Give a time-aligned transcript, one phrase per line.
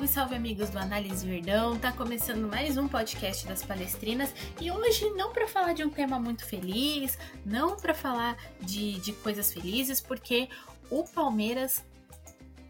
[0.00, 1.78] Salve, salve amigos do Análise Verdão.
[1.78, 6.18] Tá começando mais um podcast das Palestrinas e hoje não para falar de um tema
[6.18, 10.48] muito feliz, não para falar de, de coisas felizes, porque
[10.90, 11.84] o Palmeiras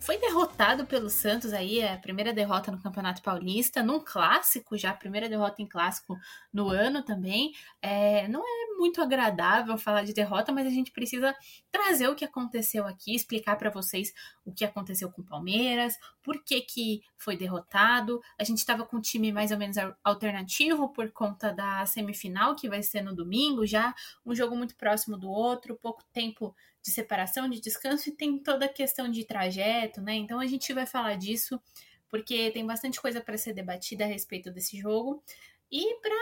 [0.00, 4.94] foi derrotado pelo Santos aí, a primeira derrota no Campeonato Paulista, num clássico já, a
[4.94, 6.18] primeira derrota em clássico
[6.50, 7.52] no ano também.
[7.82, 11.36] É, não é muito agradável falar de derrota, mas a gente precisa
[11.70, 16.42] trazer o que aconteceu aqui, explicar para vocês o que aconteceu com o Palmeiras, por
[16.42, 18.22] que, que foi derrotado.
[18.38, 22.70] A gente estava com um time mais ou menos alternativo por conta da semifinal, que
[22.70, 23.94] vai ser no domingo, já
[24.24, 28.66] um jogo muito próximo do outro, pouco tempo de separação, de descanso e tem toda
[28.66, 30.14] a questão de trajeto, né?
[30.14, 31.60] Então a gente vai falar disso
[32.08, 35.22] porque tem bastante coisa para ser debatida a respeito desse jogo.
[35.70, 36.16] E para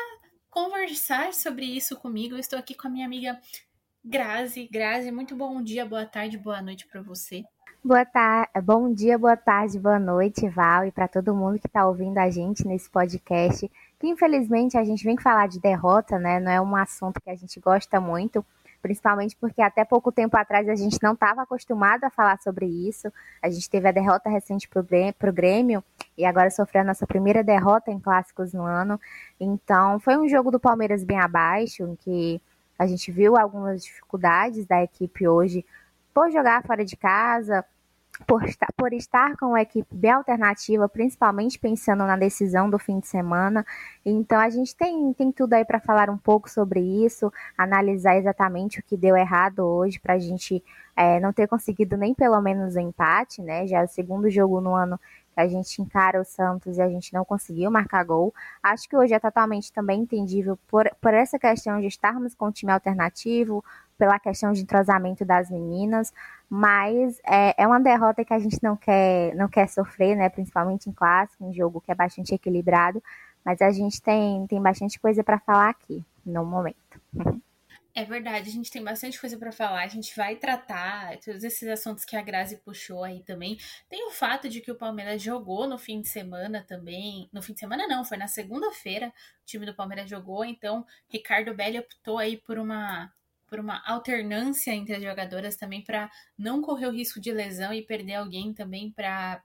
[0.50, 3.40] conversar sobre isso comigo, eu estou aqui com a minha amiga
[4.04, 4.68] Grazi.
[4.70, 7.42] Grazi, muito bom dia, boa tarde, boa noite para você.
[7.82, 11.86] Boa tarde, bom dia, boa tarde, boa noite, Val, e para todo mundo que está
[11.86, 13.70] ouvindo a gente nesse podcast.
[13.98, 16.38] Que infelizmente a gente vem falar de derrota, né?
[16.40, 18.44] Não é um assunto que a gente gosta muito,
[18.80, 23.12] principalmente porque até pouco tempo atrás a gente não estava acostumado a falar sobre isso.
[23.42, 25.82] A gente teve a derrota recente para o Grêmio
[26.16, 29.00] e agora sofreu a nossa primeira derrota em clássicos no ano.
[29.38, 32.40] Então, foi um jogo do Palmeiras bem abaixo, em que
[32.78, 35.64] a gente viu algumas dificuldades da equipe hoje
[36.14, 37.64] por jogar fora de casa,
[38.26, 42.98] por estar, por estar com uma equipe bem alternativa, principalmente pensando na decisão do fim
[42.98, 43.64] de semana.
[44.04, 48.80] Então a gente tem, tem tudo aí para falar um pouco sobre isso, analisar exatamente
[48.80, 50.62] o que deu errado hoje para a gente
[50.96, 53.66] é, não ter conseguido nem pelo menos o empate, né?
[53.66, 54.98] Já é o segundo jogo no ano
[55.38, 58.34] a gente encara o Santos e a gente não conseguiu marcar gol.
[58.62, 62.50] Acho que hoje é totalmente também entendível por, por essa questão de estarmos com um
[62.50, 63.64] time alternativo,
[63.96, 66.12] pela questão de entrosamento das meninas,
[66.48, 70.28] mas é, é uma derrota que a gente não quer, não quer sofrer, né?
[70.28, 73.02] Principalmente em clássico, um jogo que é bastante equilibrado,
[73.44, 77.00] mas a gente tem, tem bastante coisa para falar aqui no momento.
[77.94, 79.82] É verdade, a gente tem bastante coisa para falar.
[79.82, 83.58] A gente vai tratar todos esses assuntos que a Grazi puxou aí também.
[83.88, 87.28] Tem o fato de que o Palmeiras jogou no fim de semana também.
[87.32, 89.08] No fim de semana não, foi na segunda-feira.
[89.42, 93.12] O time do Palmeiras jogou, então Ricardo Belli optou aí por uma
[93.48, 97.82] por uma alternância entre as jogadoras também para não correr o risco de lesão e
[97.82, 99.42] perder alguém também para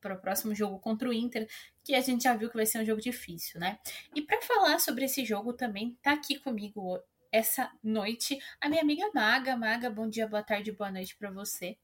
[0.00, 1.46] para o próximo jogo contra o Inter,
[1.84, 3.78] que a gente já viu que vai ser um jogo difícil, né?
[4.14, 6.98] E para falar sobre esse jogo também tá aqui comigo
[7.32, 9.56] essa noite a minha amiga Maga.
[9.56, 11.76] Maga, bom dia, boa tarde, boa noite para você.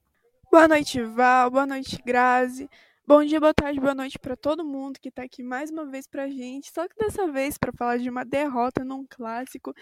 [0.50, 1.50] Boa noite, Val.
[1.50, 2.68] Boa noite, Grazi.
[3.06, 6.08] Bom dia, boa tarde, boa noite para todo mundo que está aqui mais uma vez
[6.08, 6.72] pra gente.
[6.72, 9.72] Só que dessa vez para falar de uma derrota num clássico.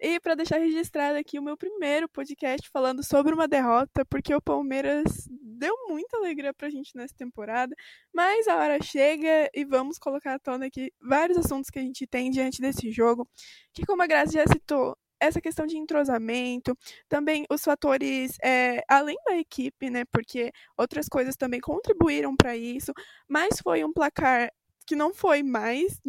[0.00, 4.42] E para deixar registrado aqui o meu primeiro podcast falando sobre uma derrota, porque o
[4.42, 7.74] Palmeiras deu muita alegria pra gente nessa temporada,
[8.12, 12.06] mas a hora chega e vamos colocar à tona aqui vários assuntos que a gente
[12.06, 13.28] tem diante desse jogo,
[13.72, 16.76] que como a Graça já citou, essa questão de entrosamento,
[17.08, 20.04] também os fatores é, além da equipe, né?
[20.12, 22.92] Porque outras coisas também contribuíram para isso,
[23.28, 24.50] mas foi um placar
[24.86, 26.00] que não foi mais,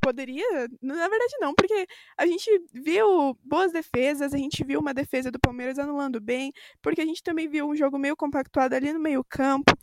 [0.00, 1.86] poderia, na verdade não, porque
[2.16, 7.00] a gente viu boas defesas, a gente viu uma defesa do Palmeiras anulando bem, porque
[7.00, 9.76] a gente também viu um jogo meio compactuado ali no meio-campo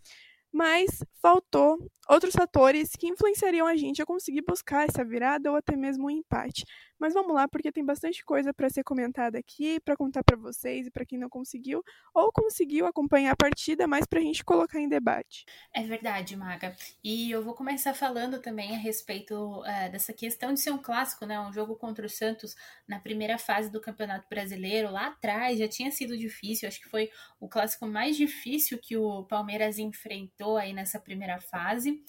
[0.52, 1.78] mas faltou
[2.09, 6.09] outros fatores que influenciariam a gente a conseguir buscar essa virada ou até mesmo um
[6.09, 6.64] empate.
[7.00, 10.88] Mas vamos lá, porque tem bastante coisa para ser comentada aqui, para contar para vocês
[10.88, 14.80] e para quem não conseguiu ou conseguiu acompanhar a partida, mas para a gente colocar
[14.80, 15.46] em debate.
[15.74, 16.75] É verdade, Maga.
[17.03, 21.25] E eu vou começar falando também a respeito uh, dessa questão de ser um clássico,
[21.25, 21.40] né?
[21.40, 22.56] Um jogo contra o Santos
[22.88, 26.68] na primeira fase do Campeonato Brasileiro, lá atrás já tinha sido difícil.
[26.68, 27.09] Acho que foi
[27.40, 32.02] o clássico mais difícil que o Palmeiras enfrentou aí nessa primeira fase.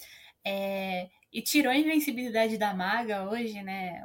[0.45, 4.03] É, e tirou a invencibilidade da Maga hoje, né?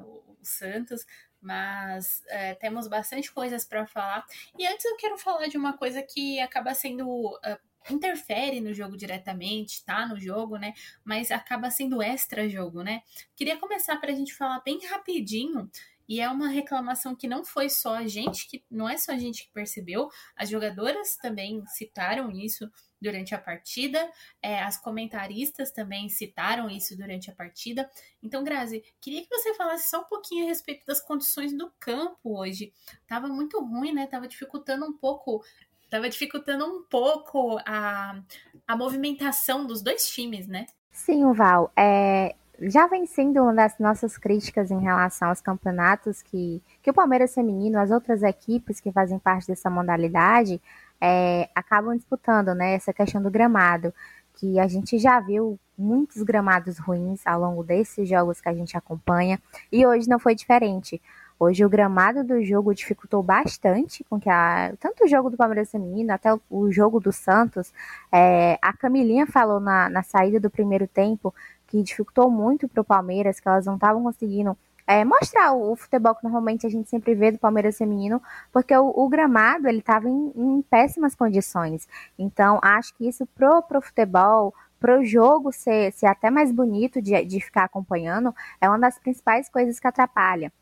[0.48, 1.04] Santos,
[1.40, 4.24] mas é, temos bastante coisas para falar.
[4.58, 7.06] E antes eu quero falar de uma coisa que acaba sendo.
[7.06, 10.72] Uh, interfere no jogo diretamente, tá no jogo, né?
[11.04, 13.02] Mas acaba sendo extra jogo, né?
[13.36, 15.70] Queria começar para a gente falar bem rapidinho
[16.08, 19.18] e é uma reclamação que não foi só a gente, que não é só a
[19.18, 22.70] gente que percebeu, as jogadoras também citaram isso
[23.04, 24.10] durante a partida.
[24.42, 27.88] É, as comentaristas também citaram isso durante a partida.
[28.22, 32.40] Então, Grazi, queria que você falasse só um pouquinho a respeito das condições do campo
[32.40, 32.72] hoje.
[33.06, 34.06] Tava muito ruim, né?
[34.06, 35.44] Tava dificultando um pouco.
[35.90, 38.20] Tava dificultando um pouco a,
[38.66, 40.66] a movimentação dos dois times, né?
[40.90, 41.70] Sim, Val.
[41.76, 46.94] É, já vem sendo uma das nossas críticas em relação aos campeonatos que, que o
[46.94, 50.60] Palmeiras Feminino, as outras equipes que fazem parte dessa modalidade,
[51.04, 52.74] é, acabam disputando, né?
[52.74, 53.92] Essa questão do gramado.
[54.36, 58.76] que a gente já viu muitos gramados ruins ao longo desses jogos que a gente
[58.76, 59.40] acompanha
[59.70, 61.00] e hoje não foi diferente.
[61.38, 65.70] Hoje o gramado do jogo dificultou bastante com que a, tanto o jogo do Palmeiras
[65.70, 67.72] feminino até o, o jogo do Santos.
[68.10, 71.34] É, a Camilinha falou na, na saída do primeiro tempo
[71.66, 76.14] que dificultou muito para o Palmeiras, que elas não estavam conseguindo é, mostrar o, futebol
[76.14, 78.20] que normalmente a gente sempre vê do Palmeiras feminino,
[78.52, 81.88] porque o, o gramado ele estava em, em, péssimas condições.
[82.18, 87.00] Então acho que isso pro, pro futebol para o jogo ser, ser até mais bonito
[87.00, 90.52] de, de ficar acompanhando, é uma das principais coisas que atrapalha.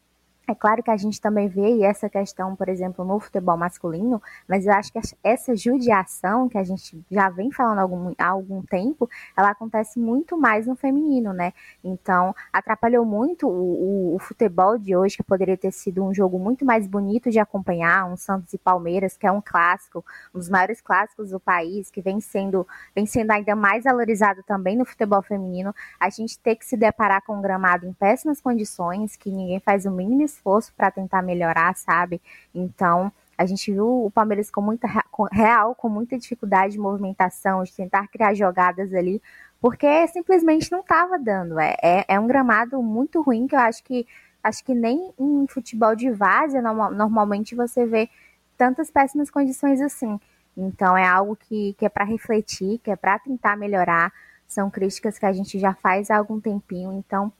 [0.48, 4.66] É claro que a gente também vê essa questão, por exemplo, no futebol masculino, mas
[4.66, 8.60] eu acho que essa judiação que a gente já vem falando há algum, há algum
[8.62, 11.52] tempo, ela acontece muito mais no feminino, né?
[11.82, 16.40] Então, atrapalhou muito o, o, o, futebol de hoje, que poderia ter sido um jogo
[16.40, 20.04] muito mais bonito de acompanhar, um Santos e Palmeiras, que é um clássico,
[20.34, 22.66] um dos maiores clássicos do país, que vem sendo,
[22.96, 25.72] vem sendo ainda mais valorizado também no futebol feminino.
[26.00, 29.86] A gente ter que se deparar com um gramado em péssimas condições, que ninguém faz
[29.86, 32.20] o mínimo esforço para tentar melhorar, sabe?
[32.52, 34.88] Então, a gente viu o Palmeiras com muita
[35.30, 39.22] real, com muita dificuldade de movimentação, de tentar criar jogadas ali,
[39.60, 41.58] porque simplesmente não estava dando.
[41.58, 44.06] É, é, é, um gramado muito ruim que eu acho que
[44.42, 48.10] acho que nem em futebol de várzea normalmente você vê
[48.58, 50.18] tantas péssimas condições assim.
[50.56, 54.12] Então é algo que, que é para refletir, que é para tentar melhorar.
[54.48, 56.92] São críticas que a gente já faz há algum tempinho.
[56.92, 57.32] Então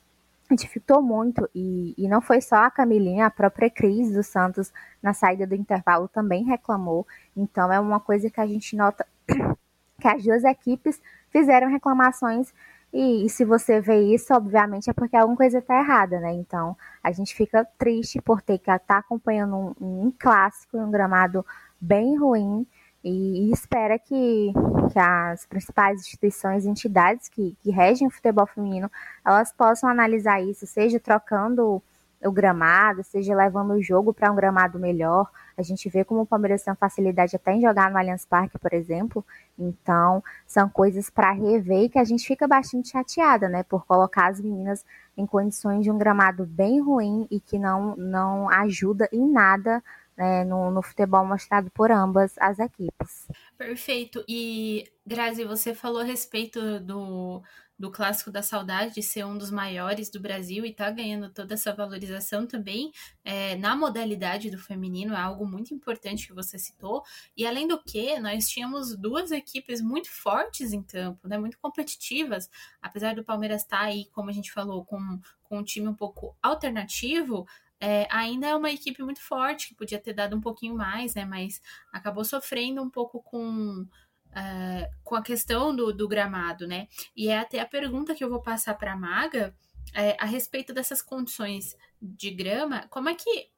[0.54, 4.72] dificultou muito e, e não foi só a Camilinha, a própria Cris do Santos
[5.02, 7.06] na saída do intervalo também reclamou.
[7.36, 9.06] Então é uma coisa que a gente nota
[10.00, 11.00] que as duas equipes
[11.30, 12.52] fizeram reclamações
[12.92, 16.32] e, e se você vê isso, obviamente é porque alguma coisa está errada, né?
[16.34, 20.90] Então a gente fica triste por ter que estar tá acompanhando um, um clássico, um
[20.90, 21.44] gramado
[21.80, 22.66] bem ruim
[23.04, 24.52] e, espera que,
[24.92, 28.90] que as principais instituições e entidades que, que regem o futebol feminino
[29.24, 31.82] elas possam analisar isso, seja trocando
[32.24, 35.28] o gramado, seja levando o jogo para um gramado melhor.
[35.56, 38.72] A gente vê como o Palmeiras tem facilidade até em jogar no Allianz Parque, por
[38.72, 39.24] exemplo.
[39.58, 44.30] Então, são coisas para rever e que a gente fica bastante chateada, né, por colocar
[44.30, 44.84] as meninas
[45.16, 49.82] em condições de um gramado bem ruim e que não, não ajuda em nada
[50.22, 53.26] né, no, no, futebol mostrado por ambas as equipes.
[53.58, 54.24] Perfeito.
[54.28, 57.42] E, Grazi, você falou a respeito do,
[57.76, 61.54] do Clássico da Saudade de ser um dos maiores do Brasil e tá ganhando toda
[61.54, 62.92] essa valorização também
[63.24, 67.02] é, na modalidade do feminino, é algo muito importante que você citou.
[67.36, 72.48] E além do que, nós tínhamos duas equipes muito fortes em campo, né, muito competitivas,
[72.80, 75.94] apesar do Palmeiras estar tá aí, como a gente falou, com, com um time um
[75.94, 77.44] pouco alternativo,
[77.82, 81.24] é, ainda é uma equipe muito forte, que podia ter dado um pouquinho mais, né?
[81.24, 81.60] Mas
[81.92, 86.86] acabou sofrendo um pouco com, uh, com a questão do, do, gramado, né?
[87.16, 89.52] E é até a pergunta que eu vou passar para a Maga
[89.92, 92.86] é, a respeito dessas condições de grama.
[92.88, 93.50] Como é que.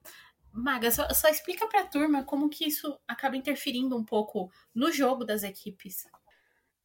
[0.50, 4.90] Maga, só, só explica para a turma como que isso acaba interferindo um pouco no
[4.90, 6.06] jogo das equipes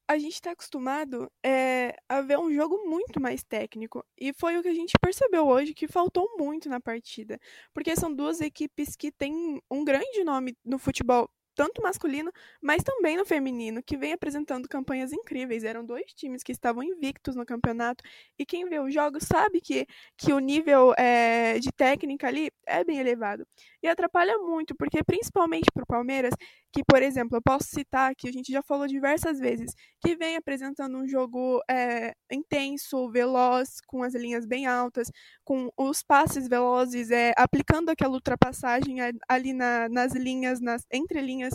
[0.09, 4.03] a gente está acostumado é, a ver um jogo muito mais técnico.
[4.19, 7.39] E foi o que a gente percebeu hoje que faltou muito na partida.
[7.71, 11.29] Porque são duas equipes que têm um grande nome no futebol
[11.59, 15.65] tanto masculino, mas também no feminino, que vem apresentando campanhas incríveis.
[15.65, 18.01] Eram dois times que estavam invictos no campeonato,
[18.37, 19.85] e quem vê os jogos sabe que,
[20.17, 23.45] que o nível é, de técnica ali é bem elevado.
[23.81, 26.33] E atrapalha muito, porque principalmente para o Palmeiras,
[26.73, 30.35] que, por exemplo, eu posso citar que a gente já falou diversas vezes, que vem
[30.35, 35.09] apresentando um jogo é, intenso, veloz, com as linhas bem altas,
[35.45, 41.53] com os passes velozes, é, aplicando aquela ultrapassagem ali na, nas linhas, nas entrelinhas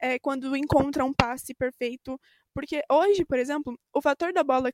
[0.00, 2.18] é, quando encontra um passe perfeito.
[2.54, 4.70] Porque hoje, por exemplo, o fator da bola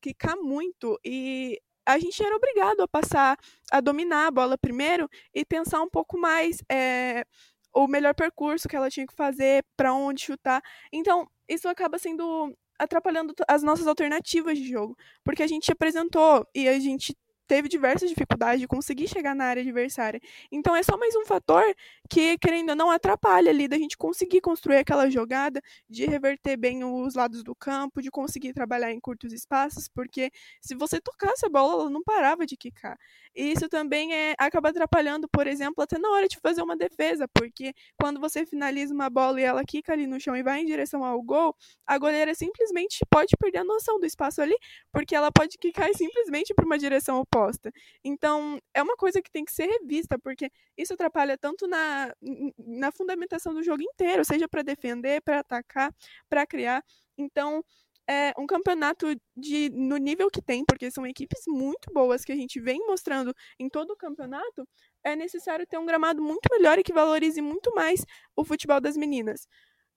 [0.00, 3.38] clicar muito e a gente era obrigado a passar,
[3.72, 7.24] a dominar a bola primeiro e pensar um pouco mais é,
[7.72, 10.62] o melhor percurso que ela tinha que fazer, para onde chutar.
[10.92, 16.68] Então, isso acaba sendo atrapalhando as nossas alternativas de jogo, porque a gente apresentou e
[16.68, 17.16] a gente
[17.48, 20.20] teve diversas dificuldades de conseguir chegar na área adversária.
[20.52, 21.64] Então é só mais um fator
[22.08, 26.84] que, querendo ou não, atrapalha ali da gente conseguir construir aquela jogada, de reverter bem
[26.84, 31.48] os lados do campo, de conseguir trabalhar em curtos espaços, porque se você tocasse a
[31.48, 32.98] bola, ela não parava de quicar.
[33.34, 37.26] E isso também é, acaba atrapalhando, por exemplo, até na hora de fazer uma defesa,
[37.28, 40.66] porque quando você finaliza uma bola e ela quica ali no chão e vai em
[40.66, 44.56] direção ao gol, a goleira simplesmente pode perder a noção do espaço ali,
[44.92, 47.72] porque ela pode quicar simplesmente para uma direção oposta resposta.
[48.04, 52.12] Então, é uma coisa que tem que ser revista, porque isso atrapalha tanto na,
[52.58, 55.94] na fundamentação do jogo inteiro, seja para defender, para atacar,
[56.28, 56.82] para criar.
[57.16, 57.62] Então,
[58.08, 62.36] é, um campeonato de, no nível que tem, porque são equipes muito boas que a
[62.36, 64.66] gente vem mostrando em todo o campeonato,
[65.04, 68.04] é necessário ter um gramado muito melhor e que valorize muito mais
[68.34, 69.46] o futebol das meninas.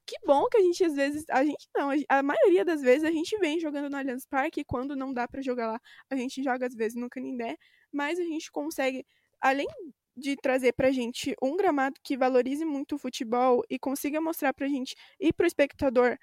[0.05, 3.11] Que bom que a gente às vezes, a gente não, a maioria das vezes a
[3.11, 5.79] gente vem jogando no Allianz Parque e quando não dá para jogar lá,
[6.09, 7.55] a gente joga às vezes no Canindé,
[7.91, 9.05] mas a gente consegue,
[9.39, 9.67] além
[10.15, 14.67] de trazer pra gente um gramado que valorize muito o futebol e consiga mostrar pra
[14.67, 16.17] gente e pro espectador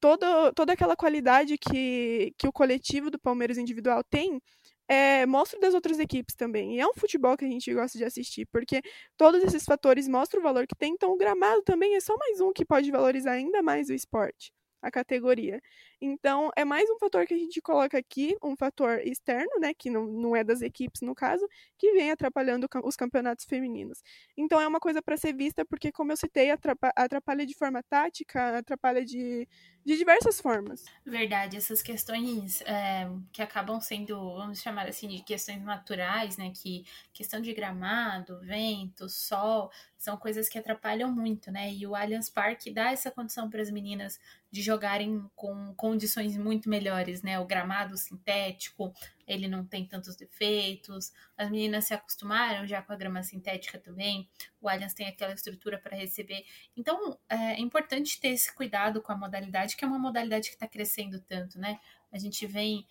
[0.00, 4.40] toda, toda aquela qualidade que, que o coletivo do Palmeiras individual tem,
[4.88, 6.76] é, mostra das outras equipes também.
[6.76, 8.82] E é um futebol que a gente gosta de assistir, porque
[9.16, 12.40] todos esses fatores mostram o valor que tem, então o gramado também é só mais
[12.40, 14.52] um que pode valorizar ainda mais o esporte
[14.82, 15.60] a categoria.
[16.00, 19.88] Então, é mais um fator que a gente coloca aqui, um fator externo, né, que
[19.88, 21.46] não, não é das equipes no caso,
[21.78, 24.02] que vem atrapalhando os campeonatos femininos.
[24.36, 28.58] Então, é uma coisa para ser vista, porque, como eu citei, atrapalha de forma tática,
[28.58, 29.48] atrapalha de,
[29.84, 30.84] de diversas formas.
[31.04, 36.84] Verdade, essas questões é, que acabam sendo, vamos chamar assim, de questões naturais, né, que
[37.12, 42.70] questão de gramado, vento, sol, são coisas que atrapalham muito, né, e o Allianz Parque
[42.70, 44.18] dá essa condição para as meninas
[44.50, 47.38] de jogarem com condições muito melhores, né?
[47.38, 48.92] O gramado sintético,
[49.24, 51.12] ele não tem tantos defeitos.
[51.36, 54.28] As meninas se acostumaram já com a grama sintética também.
[54.60, 56.44] O Allianz tem aquela estrutura para receber.
[56.76, 60.66] Então, é importante ter esse cuidado com a modalidade, que é uma modalidade que está
[60.66, 61.78] crescendo tanto, né?
[62.10, 62.84] A gente vem,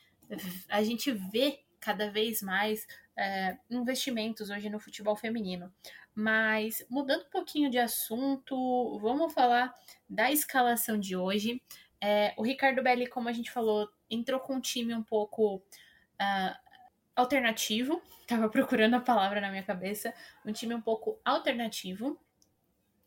[0.69, 2.87] a gente vê cada vez mais
[3.17, 5.69] é, investimentos hoje no futebol feminino.
[6.15, 9.75] Mas mudando um pouquinho de assunto, vamos falar
[10.09, 11.61] da escalação de hoje.
[12.01, 16.55] É, o Ricardo Belli, como a gente falou, entrou com um time um pouco uh,
[17.15, 18.01] alternativo.
[18.27, 20.13] Tava procurando a palavra na minha cabeça.
[20.45, 22.19] Um time um pouco alternativo,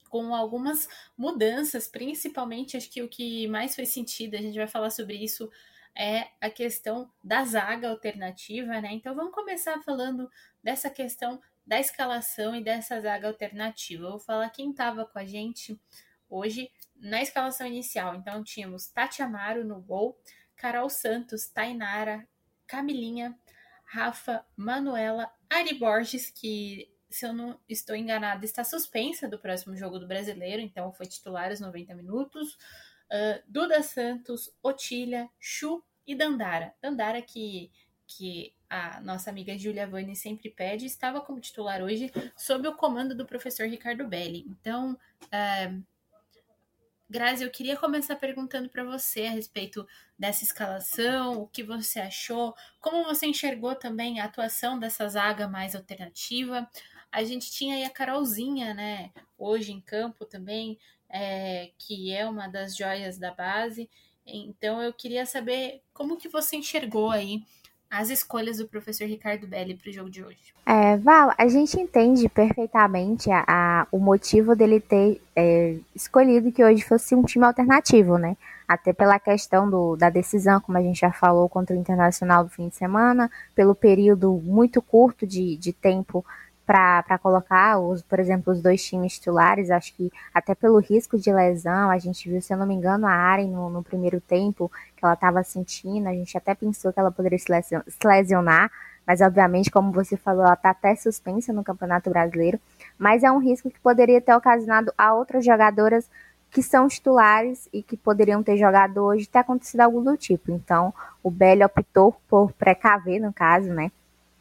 [0.08, 4.90] com algumas mudanças, principalmente acho que o que mais fez sentido, a gente vai falar
[4.90, 5.50] sobre isso,
[5.94, 8.92] é a questão da zaga alternativa, né?
[8.92, 10.30] Então vamos começar falando
[10.62, 14.04] dessa questão da escalação e dessa zaga alternativa.
[14.04, 15.78] Eu vou falar quem estava com a gente
[16.28, 18.14] hoje na escalação inicial.
[18.14, 20.18] Então tínhamos Tati Amaro no gol,
[20.56, 22.26] Carol Santos, Tainara,
[22.66, 23.38] Camilinha,
[23.84, 29.98] Rafa, Manuela, Ari Borges, que se eu não estou enganada, está suspensa do próximo jogo
[29.98, 32.54] do brasileiro, então foi titular os 90 minutos.
[33.10, 36.74] Uh, Duda Santos, Otília, Chu e Dandara.
[36.82, 37.70] Dandara que,
[38.06, 43.14] que a nossa amiga Julia Vani sempre pede, estava como titular hoje sob o comando
[43.14, 44.44] do professor Ricardo Belli.
[44.46, 44.92] Então,
[45.24, 45.84] uh,
[47.10, 49.86] Grazi, eu queria começar perguntando para você a respeito
[50.18, 55.74] dessa escalação, o que você achou, como você enxergou também a atuação dessa zaga mais
[55.74, 56.68] alternativa.
[57.10, 62.46] A gente tinha aí a Carolzinha, né, hoje em campo também, é, que é uma
[62.46, 63.88] das joias da base.
[64.26, 67.42] Então eu queria saber como que você enxergou aí
[67.90, 70.36] as escolhas do professor Ricardo Belli para o jogo de hoje.
[70.66, 76.62] É, Val, a gente entende perfeitamente a, a o motivo dele ter é, escolhido que
[76.62, 78.36] hoje fosse um time alternativo, né?
[78.66, 82.50] Até pela questão do, da decisão, como a gente já falou, contra o Internacional do
[82.50, 86.24] fim de semana, pelo período muito curto de, de tempo
[86.68, 89.70] para colocar, os, por exemplo, os dois times titulares.
[89.70, 93.06] Acho que até pelo risco de lesão, a gente viu, se eu não me engano,
[93.06, 96.06] a Aren no, no primeiro tempo que ela estava sentindo.
[96.06, 97.50] A gente até pensou que ela poderia se
[98.04, 98.70] lesionar,
[99.06, 102.60] mas obviamente, como você falou, ela está até suspensa no Campeonato Brasileiro.
[102.98, 106.10] Mas é um risco que poderia ter ocasionado a outras jogadoras
[106.50, 110.52] que são titulares e que poderiam ter jogado hoje ter acontecido algo do tipo.
[110.52, 113.90] Então, o Belli optou por precaver, no caso, né?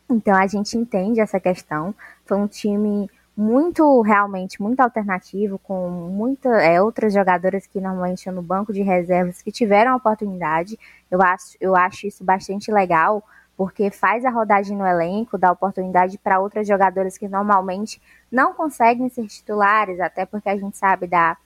[0.10, 1.94] Então a gente entende essa questão.
[2.26, 8.34] Foi um time muito, realmente, muito alternativo, com muitas é, outras jogadoras que normalmente estão
[8.34, 10.80] no banco de reservas que tiveram a oportunidade.
[11.12, 13.24] Eu acho, eu acho isso bastante legal,
[13.56, 19.08] porque faz a rodagem no elenco, dá oportunidade para outras jogadoras que normalmente não conseguem
[19.10, 21.38] ser titulares, até porque a gente sabe da,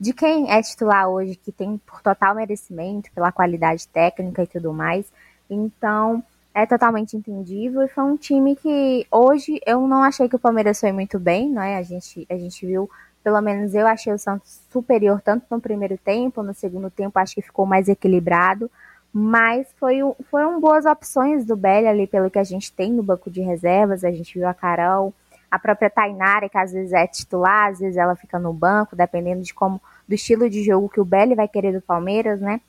[0.00, 4.72] de quem é titular hoje, que tem por total merecimento, pela qualidade técnica e tudo
[4.72, 5.06] mais.
[5.48, 6.24] Então,
[6.56, 10.80] é totalmente entendível e foi um time que hoje eu não achei que o Palmeiras
[10.80, 11.76] foi muito bem, não é?
[11.76, 12.88] A gente, a gente viu,
[13.22, 17.34] pelo menos eu achei o Santos superior tanto no primeiro tempo, no segundo tempo acho
[17.34, 18.70] que ficou mais equilibrado,
[19.12, 19.98] mas foi,
[20.30, 24.02] foram boas opções do Belli ali pelo que a gente tem no banco de reservas,
[24.02, 25.12] a gente viu a Carol,
[25.50, 29.42] a própria Tainara, que às vezes é titular, às vezes ela fica no banco, dependendo
[29.42, 32.62] de como do estilo de jogo que o Belli vai querer do Palmeiras, né?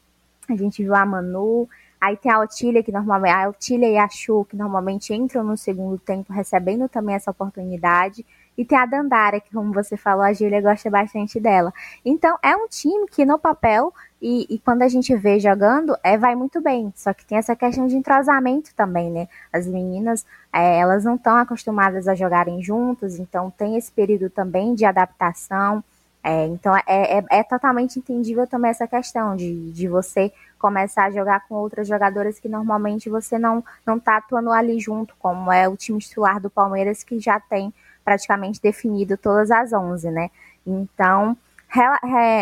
[0.50, 4.08] A gente viu a Manu, Aí tem a Otília, que normalmente, a Otília e a
[4.08, 8.25] Chu, que normalmente entram no segundo tempo, recebendo também essa oportunidade.
[8.58, 11.72] e tem a Dandara, que como você falou, a Júlia gosta bastante dela.
[12.04, 16.18] Então, é um time que no papel e, e, quando a gente vê jogando, é,
[16.18, 16.92] vai muito bem.
[16.96, 19.27] Só que tem essa questão de entrosamento também, né?
[19.54, 24.74] As meninas, é, elas não estão acostumadas a jogarem juntas, então tem esse período também
[24.74, 25.84] de adaptação.
[26.29, 30.29] É, então é, é, é, totalmente entendível também essa questão de, de você
[30.60, 35.15] começar a jogar com outras jogadoras que normalmente você não não está atuando ali junto,
[35.19, 40.12] como é o time titular do Palmeiras que já tem praticamente definido todas as 11,
[40.12, 40.29] né?
[40.65, 41.38] Então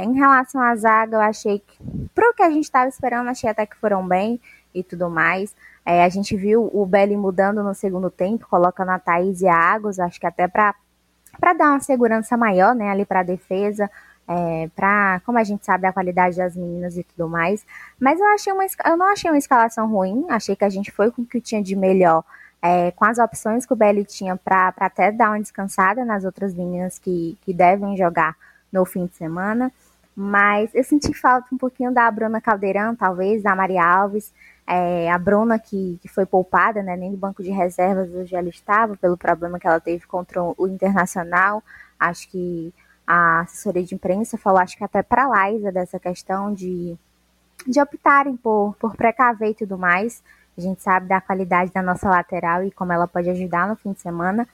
[0.03, 1.77] em relação à zaga, eu achei que,
[2.15, 4.41] pro que a gente estava esperando, achei até que foram bem
[4.73, 5.55] e tudo mais.
[5.85, 9.55] É, a gente viu o Belly mudando no segundo tempo, colocando a Thaís e a
[9.55, 10.73] Águas, acho que até para
[11.39, 13.89] dar uma segurança maior né, ali para a defesa,
[14.27, 17.65] é, para, como a gente sabe, a qualidade das meninas e tudo mais.
[17.99, 21.11] Mas eu, achei uma, eu não achei uma escalação ruim, achei que a gente foi
[21.11, 22.23] com o que tinha de melhor.
[22.61, 26.51] É, com as opções que o Belly tinha para até dar uma descansada nas outras
[26.51, 28.35] meninas que, que devem jogar
[28.71, 29.71] no fim de semana.
[30.15, 34.33] Mas eu senti falta um pouquinho da Bruna Caldeirão, talvez, da Maria Alves.
[34.67, 38.49] É, a Bruna, que, que foi poupada, né, nem no banco de reservas hoje ela
[38.49, 41.63] estava, pelo problema que ela teve contra o Internacional.
[41.99, 42.73] Acho que
[43.05, 46.97] a assessoria de imprensa falou, acho que até para a Laisa, dessa questão de,
[47.67, 50.23] de optarem por, por precaver e tudo mais.
[50.57, 53.91] A gente sabe da qualidade da nossa lateral e como ela pode ajudar no fim
[53.91, 54.47] de semana.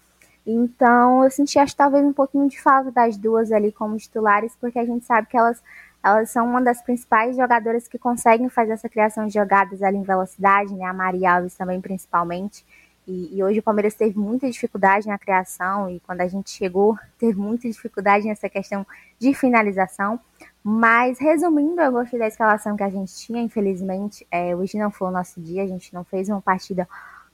[0.46, 4.80] Então, eu senti, acho, talvez um pouquinho de falta das duas ali como titulares, porque
[4.80, 5.62] a gente sabe que elas,
[6.04, 10.04] elas são uma das principais jogadoras que conseguem fazer essa criação de jogadas ali em
[10.04, 10.86] velocidade, né?
[10.86, 12.66] A Maria Alves também, principalmente.
[13.08, 16.98] E, e, hoje o Palmeiras teve muita dificuldade na criação e quando a gente chegou,
[17.18, 18.86] teve muita dificuldade nessa questão
[19.20, 20.20] de finalização.
[20.64, 23.42] Mas, resumindo, eu gostei da escalação que a gente tinha.
[23.42, 26.88] Infelizmente, é, hoje não foi o nosso dia, a gente não fez uma partida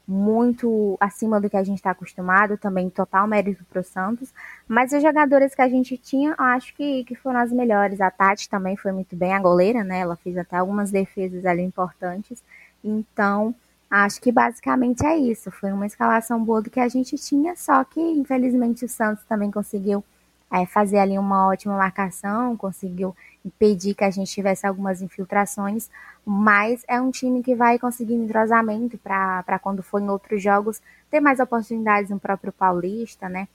[0.07, 4.33] muito acima do que a gente está acostumado, também total mérito para o Santos.
[4.67, 7.99] Mas as jogadoras que a gente tinha, acho que, que foram as melhores.
[7.99, 9.99] A Tati também foi muito bem, a goleira, né?
[9.99, 12.41] Ela fez até algumas defesas ali importantes.
[12.81, 13.53] Então,
[13.89, 15.51] acho que basicamente é isso.
[15.51, 19.51] Foi uma escalação boa do que a gente tinha, só que infelizmente o Santos também
[19.51, 20.03] conseguiu
[20.51, 25.89] é, fazer ali uma ótima marcação, conseguiu impedir que a gente tivesse algumas infiltrações,
[26.25, 31.19] mas é um time que vai conseguir entrosamento para quando for em outros jogos ter
[31.19, 33.47] mais oportunidades no próprio Paulista, né?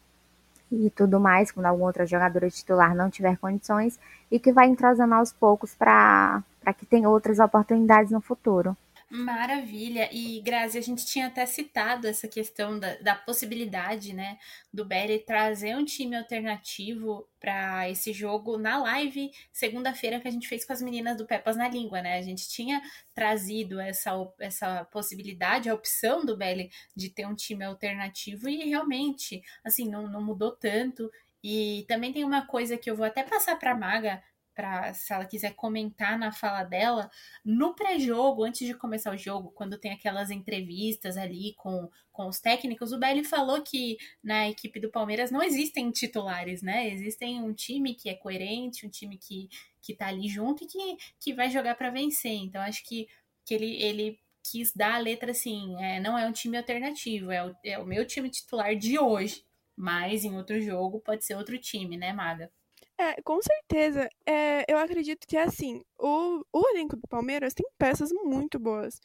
[0.70, 3.98] E tudo mais, quando alguma outra jogadora titular não tiver condições,
[4.30, 6.42] e que vai entrosando aos poucos para
[6.78, 8.74] que tenha outras oportunidades no futuro.
[9.14, 10.08] Maravilha.
[10.10, 14.38] E, Grazi, a gente tinha até citado essa questão da, da possibilidade, né,
[14.72, 20.48] do Belly trazer um time alternativo para esse jogo na live segunda-feira que a gente
[20.48, 22.16] fez com as meninas do Pepas na Língua, né?
[22.16, 22.80] A gente tinha
[23.12, 29.42] trazido essa, essa possibilidade, a opção do Belly de ter um time alternativo e realmente,
[29.62, 31.10] assim, não, não mudou tanto.
[31.44, 34.22] E também tem uma coisa que eu vou até passar para Maga
[34.54, 37.10] para se ela quiser comentar na fala dela,
[37.44, 42.40] no pré-jogo, antes de começar o jogo, quando tem aquelas entrevistas ali com, com os
[42.40, 46.88] técnicos, o Belli falou que na equipe do Palmeiras não existem titulares, né?
[46.88, 49.48] Existem um time que é coerente, um time que,
[49.80, 52.32] que tá ali junto e que, que vai jogar para vencer.
[52.32, 53.08] Então, acho que,
[53.44, 57.46] que ele, ele quis dar a letra assim, é, não é um time alternativo, é
[57.46, 59.44] o, é o meu time titular de hoje.
[59.76, 62.50] Mas em outro jogo pode ser outro time, né, Maga?
[62.98, 64.08] É, com certeza.
[64.26, 69.00] É, eu acredito que, assim, o, o elenco do Palmeiras tem peças muito boas.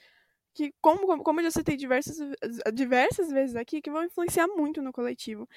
[0.54, 2.18] Que, como, como eu já citei diversas,
[2.74, 5.48] diversas vezes aqui, que vão influenciar muito no coletivo.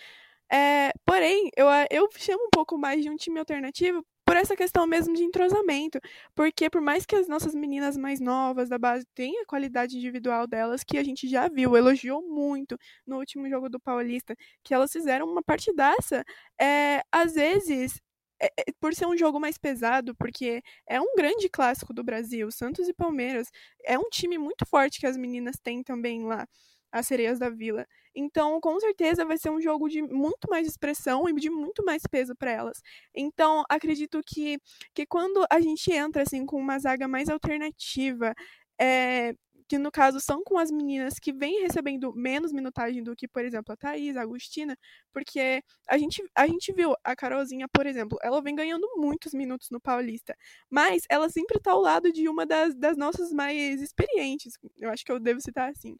[0.52, 4.86] É, porém, eu, eu chamo um pouco mais de um time alternativo por essa questão
[4.86, 5.98] mesmo de entrosamento.
[6.34, 10.46] Porque por mais que as nossas meninas mais novas da base tenham a qualidade individual
[10.46, 14.92] delas, que a gente já viu, elogiou muito no último jogo do Paulista, que elas
[14.92, 16.24] fizeram uma partidaça,
[16.60, 18.00] é, às vezes
[18.40, 22.50] é, é, por ser um jogo mais pesado, porque é um grande clássico do Brasil,
[22.50, 23.48] Santos e Palmeiras.
[23.84, 26.46] É um time muito forte que as meninas têm também lá,
[26.92, 27.86] as sereias da Vila.
[28.14, 32.02] Então, com certeza vai ser um jogo de muito mais expressão e de muito mais
[32.10, 32.80] peso para elas.
[33.14, 34.58] Então, acredito que,
[34.94, 38.34] que quando a gente entra assim com uma zaga mais alternativa,
[38.80, 39.34] é,
[39.70, 43.44] que no caso são com as meninas que vêm recebendo menos minutagem do que, por
[43.44, 44.76] exemplo, a Thaís, a Agostina,
[45.12, 49.68] porque a gente, a gente viu a Carolzinha, por exemplo, ela vem ganhando muitos minutos
[49.70, 50.34] no Paulista,
[50.68, 55.04] mas ela sempre está ao lado de uma das, das nossas mais experientes, eu acho
[55.04, 55.96] que eu devo citar assim.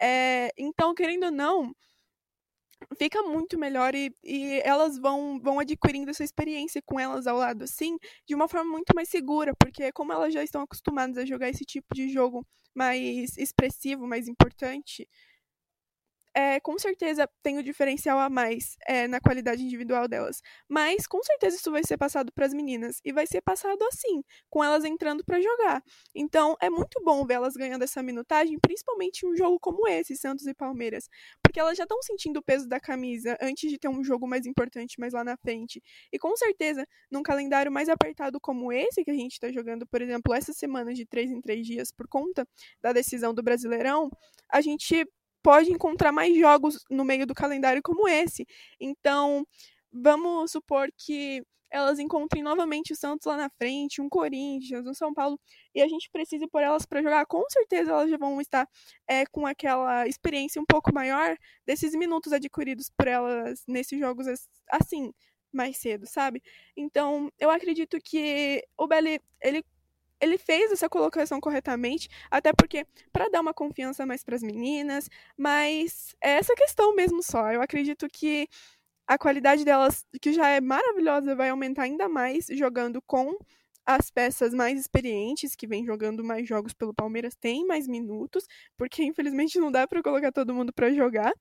[0.00, 1.74] É, então, querendo ou não,
[2.96, 7.64] fica muito melhor e, e elas vão, vão adquirindo essa experiência com elas ao lado,
[7.64, 11.48] assim, de uma forma muito mais segura, porque como elas já estão acostumadas a jogar
[11.48, 15.08] esse tipo de jogo mais expressivo, mais importante,
[16.34, 20.40] é, com certeza tem o diferencial a mais é, na qualidade individual delas.
[20.68, 23.00] Mas com certeza isso vai ser passado para as meninas.
[23.04, 25.82] E vai ser passado assim, com elas entrando para jogar.
[26.14, 30.46] Então é muito bom ver elas ganhando essa minutagem, principalmente um jogo como esse, Santos
[30.46, 31.08] e Palmeiras.
[31.42, 34.46] Porque elas já estão sentindo o peso da camisa antes de ter um jogo mais
[34.46, 35.82] importante mais lá na frente.
[36.12, 40.00] E com certeza, num calendário mais apertado como esse que a gente está jogando, por
[40.00, 42.46] exemplo, essa semana de três em três dias por conta
[42.80, 44.10] da decisão do Brasileirão,
[44.48, 45.06] a gente
[45.42, 48.46] pode encontrar mais jogos no meio do calendário como esse.
[48.80, 49.46] Então,
[49.92, 55.14] vamos supor que elas encontrem novamente o Santos lá na frente, um Corinthians, um São
[55.14, 55.38] Paulo,
[55.74, 58.68] e a gente precise por elas para jogar, com certeza elas já vão estar
[59.06, 64.26] é, com aquela experiência um pouco maior desses minutos adquiridos por elas nesses jogos
[64.70, 65.12] assim,
[65.52, 66.42] mais cedo, sabe?
[66.76, 69.64] Então, eu acredito que o Belly, ele
[70.20, 75.08] ele fez essa colocação corretamente, até porque para dar uma confiança mais para as meninas,
[75.36, 77.52] mas é essa questão mesmo só.
[77.52, 78.48] Eu acredito que
[79.06, 83.36] a qualidade delas, que já é maravilhosa, vai aumentar ainda mais jogando com
[83.84, 89.02] as peças mais experientes, que vem jogando mais jogos pelo Palmeiras, têm mais minutos, porque
[89.02, 91.32] infelizmente não dá para colocar todo mundo para jogar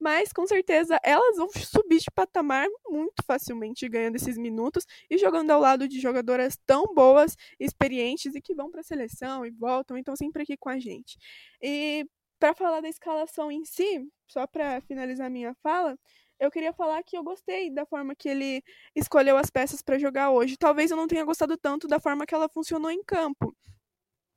[0.00, 5.50] mas com certeza elas vão subir de patamar muito facilmente ganhando esses minutos e jogando
[5.50, 9.96] ao lado de jogadoras tão boas, experientes e que vão para a seleção e voltam,
[9.98, 11.18] então sempre aqui com a gente.
[11.62, 12.06] E
[12.38, 15.96] para falar da escalação em si, só para finalizar minha fala,
[16.40, 18.62] eu queria falar que eu gostei da forma que ele
[18.96, 20.56] escolheu as peças para jogar hoje.
[20.56, 23.54] Talvez eu não tenha gostado tanto da forma que ela funcionou em campo.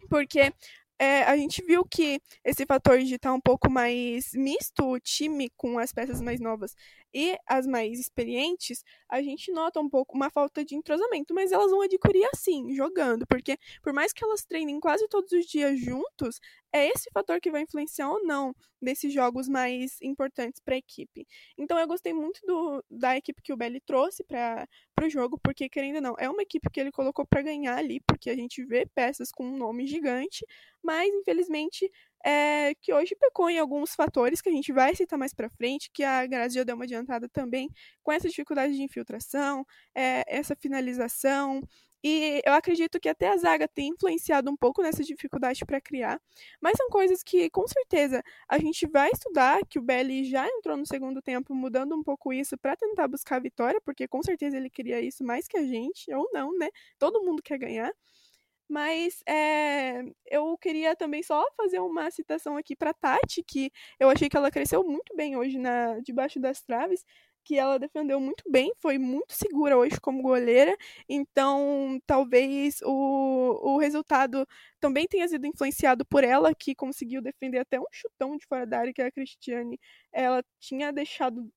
[0.10, 0.54] Porque
[1.04, 5.50] é, a gente viu que esse fator de estar um pouco mais misto o time
[5.58, 6.76] com as peças mais novas
[7.13, 11.71] e as mais experientes, a gente nota um pouco uma falta de entrosamento, mas elas
[11.71, 16.39] vão adquirir assim, jogando, porque por mais que elas treinem quase todos os dias juntos,
[16.71, 21.26] é esse fator que vai influenciar ou não nesses jogos mais importantes para a equipe.
[21.58, 24.67] Então eu gostei muito do, da equipe que o Belly trouxe para
[25.02, 27.99] o jogo, porque querendo ou não, é uma equipe que ele colocou para ganhar ali,
[28.08, 30.45] porque a gente vê peças com um nome gigante,
[30.82, 31.89] mas infelizmente
[32.24, 35.90] é, que hoje pecou em alguns fatores que a gente vai citar mais para frente,
[35.94, 37.70] que a Grazi já deu uma adiantada também,
[38.02, 41.62] com essa dificuldade de infiltração, é, essa finalização,
[42.06, 46.20] e eu acredito que até a zaga tem influenciado um pouco nessa dificuldade para criar.
[46.62, 50.76] Mas são coisas que, com certeza, a gente vai estudar, que o Belly já entrou
[50.76, 54.58] no segundo tempo mudando um pouco isso para tentar buscar a vitória, porque com certeza
[54.58, 56.68] ele queria isso mais que a gente, ou não, né?
[57.00, 57.92] Todo mundo quer ganhar.
[58.74, 64.28] Mas é, eu queria também só fazer uma citação aqui para Tati, que eu achei
[64.28, 67.06] que ela cresceu muito bem hoje na debaixo das traves,
[67.44, 70.76] que ela defendeu muito bem, foi muito segura hoje como goleira,
[71.08, 74.48] então talvez o, o resultado
[74.80, 78.80] também tenha sido influenciado por ela, que conseguiu defender até um chutão de fora da
[78.80, 79.80] área que a Cristiane
[80.12, 81.48] ela tinha deixado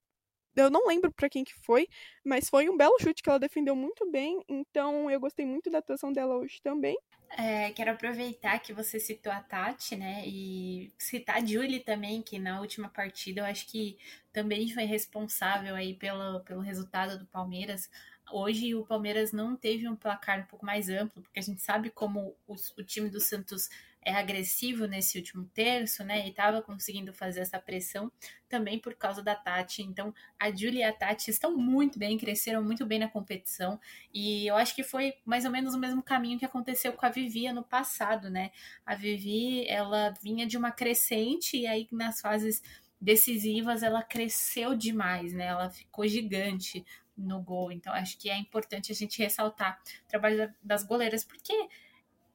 [0.57, 1.89] eu não lembro para quem que foi,
[2.25, 5.79] mas foi um belo chute que ela defendeu muito bem, então eu gostei muito da
[5.79, 6.97] atuação dela hoje também.
[7.31, 12.39] É, quero aproveitar que você citou a Tati, né, e citar a Julie também, que
[12.39, 13.99] na última partida eu acho que
[14.33, 17.91] também foi responsável aí pelo, pelo resultado do Palmeiras.
[18.33, 21.91] Hoje o Palmeiras não teve um placar um pouco mais amplo, porque a gente sabe
[21.91, 23.69] como o, o time do Santos
[24.07, 26.25] é agressivo nesse último terço, né?
[26.25, 28.11] E estava conseguindo fazer essa pressão
[28.49, 29.83] também por causa da Tati.
[29.83, 33.81] Então, a Julia e a Tati estão muito bem, cresceram muito bem na competição.
[34.15, 37.09] E eu acho que foi mais ou menos o mesmo caminho que aconteceu com a
[37.09, 38.53] Vivi no passado, né?
[38.87, 42.63] A Vivi, ela vinha de uma crescente e aí nas fases
[43.01, 45.47] decisivas ela cresceu demais, né?
[45.47, 47.73] Ela ficou gigante no gol.
[47.73, 51.53] Então, acho que é importante a gente ressaltar o trabalho das goleiras, porque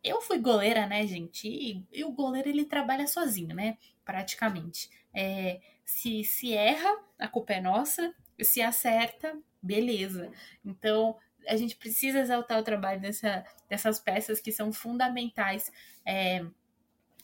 [0.04, 1.48] eu fui goleira, né, gente?
[1.48, 3.78] E, e, o goleiro ele trabalha sozinho, né?
[4.04, 4.90] Praticamente.
[5.14, 8.14] É, se, se erra, a culpa é nossa.
[8.42, 10.32] Se acerta, beleza.
[10.66, 15.72] Então a gente precisa exaltar o trabalho dessa, dessas peças que são fundamentais
[16.06, 16.46] é,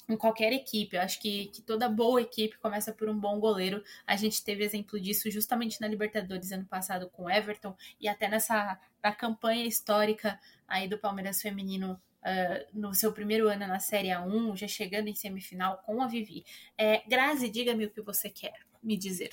[0.10, 0.96] em qualquer equipe.
[0.96, 3.84] Eu acho que, que toda boa equipe começa por um bom goleiro.
[4.06, 8.80] A gente teve exemplo disso justamente na Libertadores ano passado com Everton e até nessa
[9.04, 14.56] na campanha histórica aí do Palmeiras feminino uh, no seu primeiro ano na Série A1,
[14.58, 16.44] já chegando em semifinal com a Vivi.
[16.78, 19.32] É, Grazi, diga-me o que você quer me dizer.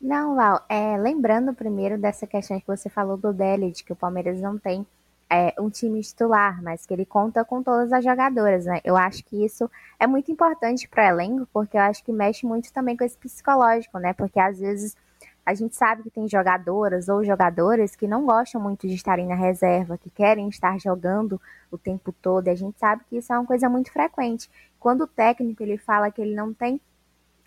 [0.00, 3.96] Não, Val, é, lembrando primeiro dessa questão que você falou do Belly, de que o
[3.96, 4.84] Palmeiras não tem
[5.30, 8.80] é, um time titular, mas que ele conta com todas as jogadoras, né?
[8.84, 12.44] Eu acho que isso é muito importante para o elenco, porque eu acho que mexe
[12.44, 14.12] muito também com esse psicológico, né?
[14.12, 14.96] Porque às vezes
[15.44, 19.34] a gente sabe que tem jogadoras ou jogadores que não gostam muito de estarem na
[19.34, 23.38] reserva, que querem estar jogando o tempo todo, e a gente sabe que isso é
[23.38, 24.48] uma coisa muito frequente.
[24.78, 26.80] Quando o técnico ele fala que ele não tem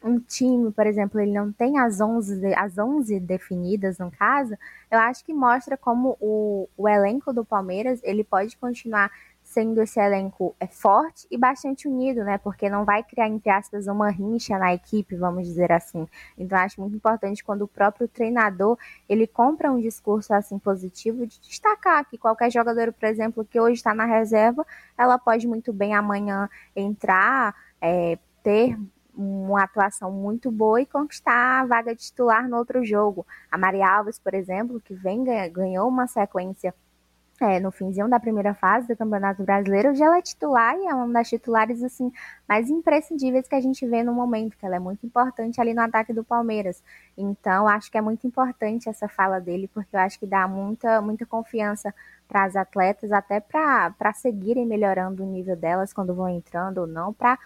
[0.04, 4.56] um time, por exemplo, ele não tem as 11, as 11 definidas no caso,
[4.92, 9.10] eu acho que mostra como o, o elenco do Palmeiras ele pode continuar
[9.56, 12.38] sendo esse elenco é forte e bastante unido, né?
[12.38, 16.06] Porque não vai criar, entre aspas, uma rincha na equipe, vamos dizer assim.
[16.38, 21.40] Então, acho muito importante quando o próprio treinador ele compra um discurso assim positivo de
[21.40, 25.94] destacar que qualquer jogador, por exemplo, que hoje está na reserva, ela pode muito bem
[25.96, 28.78] amanhã entrar, é, ter
[29.16, 33.26] uma atuação muito boa e conquistar a vaga titular no outro jogo.
[33.50, 36.74] A Maria Alves, por exemplo, que vem ganhou uma sequência
[37.42, 40.94] é, no finzinho da primeira fase do Campeonato Brasileiro, já ela é titular e é
[40.94, 42.12] uma das titulares assim
[42.48, 45.82] mais imprescindíveis que a gente vê no momento, que ela é muito importante ali no
[45.82, 46.82] ataque do Palmeiras.
[47.18, 51.02] Então, acho que é muito importante essa fala dele, porque eu acho que dá muita,
[51.02, 51.94] muita confiança
[52.28, 57.14] para as atletas, até para seguirem melhorando o nível delas quando vão entrando ou não,
[57.14, 57.38] para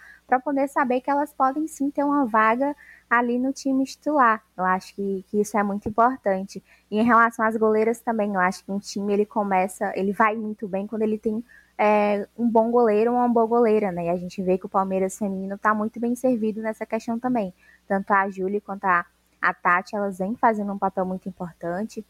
[0.42, 2.74] poder saber que elas podem sim ter uma vaga
[3.10, 4.40] ali no time titular.
[4.56, 6.62] Eu acho que, que isso é muito importante.
[6.88, 10.36] E em relação às goleiras também, eu acho que um time ele começa, ele vai
[10.36, 11.44] muito bem quando ele tem
[11.76, 14.06] é, um bom goleiro ou uma boa goleira, né?
[14.06, 17.52] E a gente vê que o Palmeiras feminino está muito bem servido nessa questão também.
[17.88, 19.04] Tanto a Júlia quanto a,
[19.42, 22.04] a Tati, elas vêm fazendo um papel muito importante.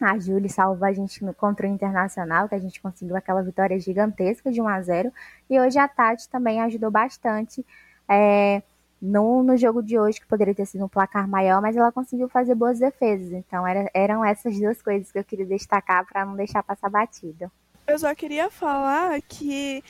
[0.00, 3.78] A Júlia salvou a gente no, contra o Internacional, que a gente conseguiu aquela vitória
[3.78, 5.12] gigantesca de 1 a 0
[5.48, 7.64] E hoje a Tati também ajudou bastante
[8.08, 8.62] é,
[9.02, 12.28] no, no jogo de hoje, que poderia ter sido um placar maior, mas ela conseguiu
[12.28, 13.32] fazer boas defesas.
[13.32, 17.50] Então era, eram essas duas coisas que eu queria destacar para não deixar passar batido.
[17.84, 19.82] Eu só queria falar que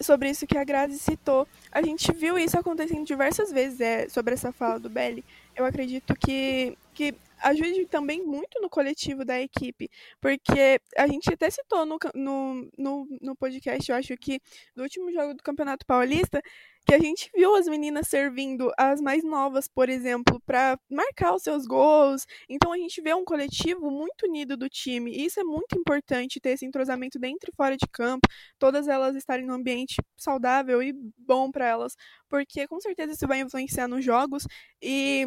[0.00, 1.48] sobre isso que a Grazi citou.
[1.72, 5.24] A gente viu isso acontecendo diversas vezes é, sobre essa fala do Belly.
[5.56, 9.88] Eu acredito que, que ajude também muito no coletivo da equipe,
[10.20, 14.40] porque a gente até citou no, no, no, no podcast, eu acho que,
[14.74, 16.40] do último jogo do Campeonato Paulista,
[16.86, 21.42] que a gente viu as meninas servindo as mais novas, por exemplo, para marcar os
[21.42, 22.26] seus gols.
[22.48, 25.12] Então a gente vê um coletivo muito unido do time.
[25.12, 28.26] E isso é muito importante ter esse entrosamento dentro e fora de campo,
[28.58, 31.94] todas elas estarem num ambiente saudável e bom para elas,
[32.28, 34.44] porque com certeza isso vai influenciar nos jogos
[34.82, 35.26] e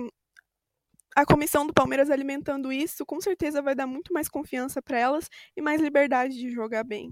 [1.15, 5.29] a comissão do Palmeiras alimentando isso, com certeza vai dar muito mais confiança para elas
[5.55, 7.11] e mais liberdade de jogar bem.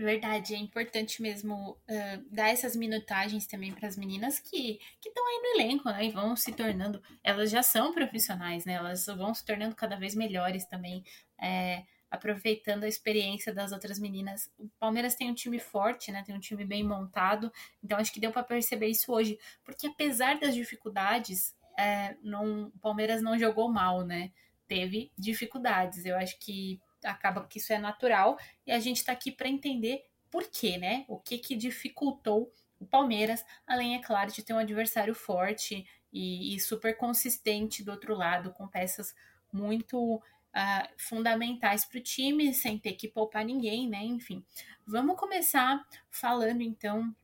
[0.00, 5.40] Verdade, é importante mesmo uh, dar essas minutagens também para as meninas que estão aí
[5.42, 6.04] no elenco, né?
[6.04, 8.74] E vão se tornando, elas já são profissionais, né?
[8.74, 11.02] Elas vão se tornando cada vez melhores também,
[11.36, 14.48] é, aproveitando a experiência das outras meninas.
[14.56, 16.22] O Palmeiras tem um time forte, né?
[16.24, 20.38] Tem um time bem montado, então acho que deu para perceber isso hoje, porque apesar
[20.38, 24.32] das dificuldades, é, não, o Palmeiras não jogou mal, né?
[24.66, 26.04] Teve dificuldades.
[26.04, 28.36] Eu acho que acaba que isso é natural
[28.66, 31.04] e a gente está aqui para entender por quê, né?
[31.06, 36.54] O que que dificultou o Palmeiras, além, é claro, de ter um adversário forte e,
[36.54, 39.14] e super consistente do outro lado, com peças
[39.52, 44.02] muito uh, fundamentais para o time, sem ter que poupar ninguém, né?
[44.02, 44.44] Enfim,
[44.84, 47.14] vamos começar falando então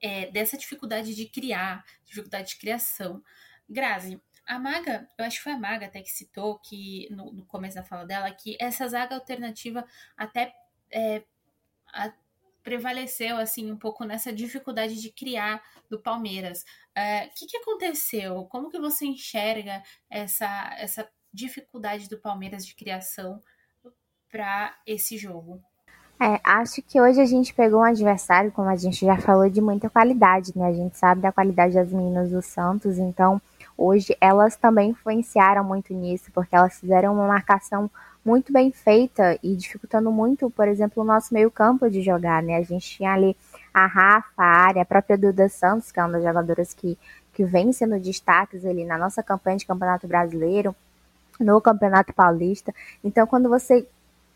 [0.00, 3.22] é, dessa dificuldade de criar, dificuldade de criação.
[3.70, 7.46] Grazi, a Maga, eu acho que foi a Maga até que citou que no, no
[7.46, 10.52] começo da fala dela que essa zaga alternativa até
[10.90, 11.22] é,
[11.92, 12.12] a,
[12.64, 16.62] prevaleceu assim um pouco nessa dificuldade de criar do Palmeiras.
[16.62, 18.44] O é, que, que aconteceu?
[18.46, 23.40] Como que você enxerga essa, essa dificuldade do Palmeiras de criação
[24.28, 25.62] para esse jogo?
[26.20, 29.60] É, acho que hoje a gente pegou um adversário, como a gente já falou, de
[29.60, 30.66] muita qualidade, né?
[30.66, 33.40] A gente sabe da qualidade das meninas do Santos, então
[33.80, 37.90] hoje elas também influenciaram muito nisso, porque elas fizeram uma marcação
[38.22, 42.56] muito bem feita e dificultando muito, por exemplo, o nosso meio-campo de jogar, né?
[42.56, 43.34] A gente tinha ali
[43.72, 46.98] a Rafa, a área, a própria Duda Santos, que é uma das jogadoras que,
[47.32, 50.76] que vem sendo destaques ali na nossa campanha de Campeonato Brasileiro,
[51.38, 52.74] no Campeonato Paulista.
[53.02, 53.88] Então, quando você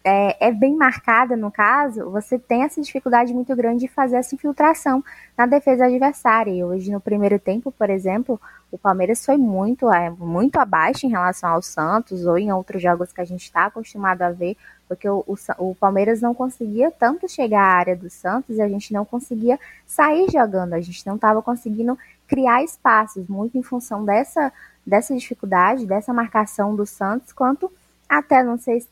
[0.04, 4.34] é, é, bem marcada no caso, você tem essa dificuldade muito grande de fazer essa
[4.34, 5.02] infiltração
[5.36, 6.50] na defesa adversária.
[6.50, 8.38] E hoje, no primeiro tempo, por exemplo,
[8.70, 13.12] o Palmeiras foi muito, é, muito abaixo em relação ao Santos ou em outros jogos
[13.14, 17.26] que a gente está acostumado a ver, porque o, o, o, Palmeiras não conseguia tanto
[17.26, 21.14] chegar à área do Santos e a gente não conseguia sair jogando, a gente não
[21.14, 24.52] estava conseguindo criar espaços, muito em função dessa,
[24.86, 27.72] dessa dificuldade, dessa marcação do Santos, quanto
[28.18, 28.87] até não sei,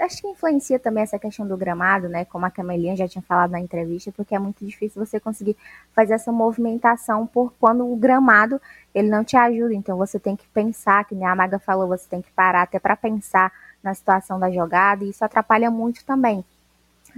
[0.00, 2.24] acho que influencia também essa questão do gramado, né?
[2.24, 5.56] Como a Camelinha já tinha falado na entrevista, porque é muito difícil você conseguir
[5.94, 8.60] fazer essa movimentação por quando o gramado
[8.94, 9.74] ele não te ajuda.
[9.74, 12.96] Então você tem que pensar, que a Maga falou, você tem que parar até para
[12.96, 16.44] pensar na situação da jogada, e isso atrapalha muito também.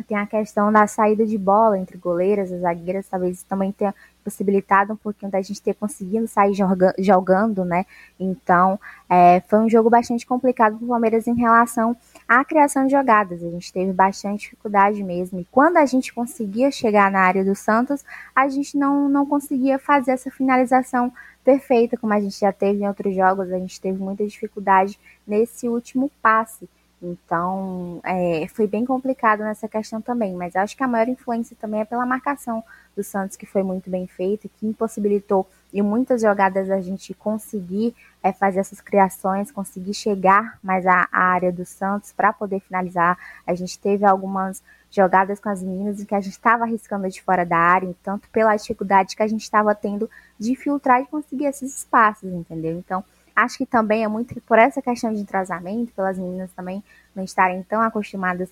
[0.06, 3.94] Tem a questão da saída de bola entre goleiras e zagueiras, talvez isso também tenha
[4.20, 7.86] possibilitado um pouquinho da gente ter conseguido sair joga jogando, né?
[8.18, 8.78] Então,
[9.08, 11.96] é, foi um jogo bastante complicado para o Palmeiras em relação
[12.28, 13.42] à criação de jogadas.
[13.42, 15.40] A gente teve bastante dificuldade mesmo.
[15.40, 18.04] E quando a gente conseguia chegar na área do Santos,
[18.34, 21.12] a gente não, não conseguia fazer essa finalização
[21.44, 23.50] perfeita, como a gente já teve em outros jogos.
[23.50, 26.68] A gente teve muita dificuldade nesse último passe.
[27.02, 31.80] Então, é, foi bem complicado nessa questão também, mas acho que a maior influência também
[31.80, 32.62] é pela marcação
[32.94, 37.94] do Santos, que foi muito bem feita, que impossibilitou em muitas jogadas a gente conseguir
[38.22, 43.16] é, fazer essas criações, conseguir chegar mais à, à área do Santos para poder finalizar.
[43.46, 47.22] A gente teve algumas jogadas com as meninas em que a gente estava arriscando de
[47.22, 51.46] fora da área, tanto pela dificuldade que a gente estava tendo de filtrar e conseguir
[51.46, 52.76] esses espaços, entendeu?
[52.78, 53.04] Então,
[53.40, 56.84] Acho que também é muito por essa questão de entrosamento, pelas meninas também
[57.16, 58.50] não estarem tão acostumadas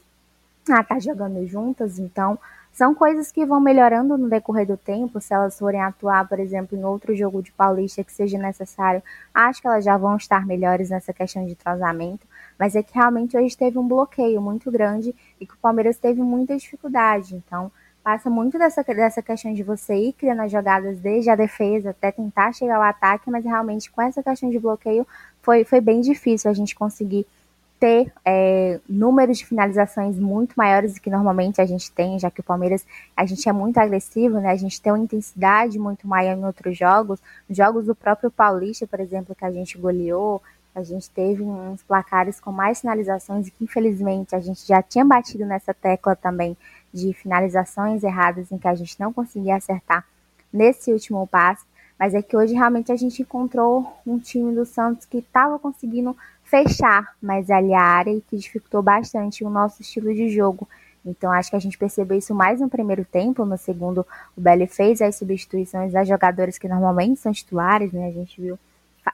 [0.67, 2.39] a estar jogando juntas, então
[2.73, 6.77] são coisas que vão melhorando no decorrer do tempo, se elas forem atuar, por exemplo,
[6.77, 9.03] em outro jogo de Paulista que seja necessário,
[9.35, 12.27] acho que elas já vão estar melhores nessa questão de entrosamento,
[12.59, 16.23] mas é que realmente hoje teve um bloqueio muito grande e que o Palmeiras teve
[16.23, 17.71] muita dificuldade, então
[18.09, 22.11] passa muito dessa, dessa questão de você ir criando as jogadas desde a defesa até
[22.11, 25.07] tentar chegar ao ataque, mas realmente com essa questão de bloqueio
[25.43, 27.27] foi, foi bem difícil a gente conseguir
[27.79, 32.41] ter é, números de finalizações muito maiores do que normalmente a gente tem, já que
[32.41, 32.83] o Palmeiras
[33.15, 34.53] a gente é muito agressivo, né?
[34.53, 39.01] A gente tem uma intensidade muito maior em outros jogos, jogos do próprio Paulista, por
[39.01, 40.43] exemplo, que a gente goleou,
[40.75, 45.05] a gente teve uns placares com mais finalizações e que infelizmente a gente já tinha
[45.05, 46.57] batido nessa tecla também
[46.93, 50.07] de finalizações erradas em que a gente não conseguia acertar
[50.53, 51.65] nesse último passe,
[51.99, 56.17] mas é que hoje realmente a gente encontrou um time do Santos que estava conseguindo
[56.45, 60.67] fechar mais ali a área e que dificultou bastante o nosso estilo de jogo.
[61.05, 64.67] Então acho que a gente percebeu isso mais no primeiro tempo, no segundo o Belli
[64.67, 68.07] fez as substituições das jogadoras que normalmente são titulares, né?
[68.09, 68.59] A gente viu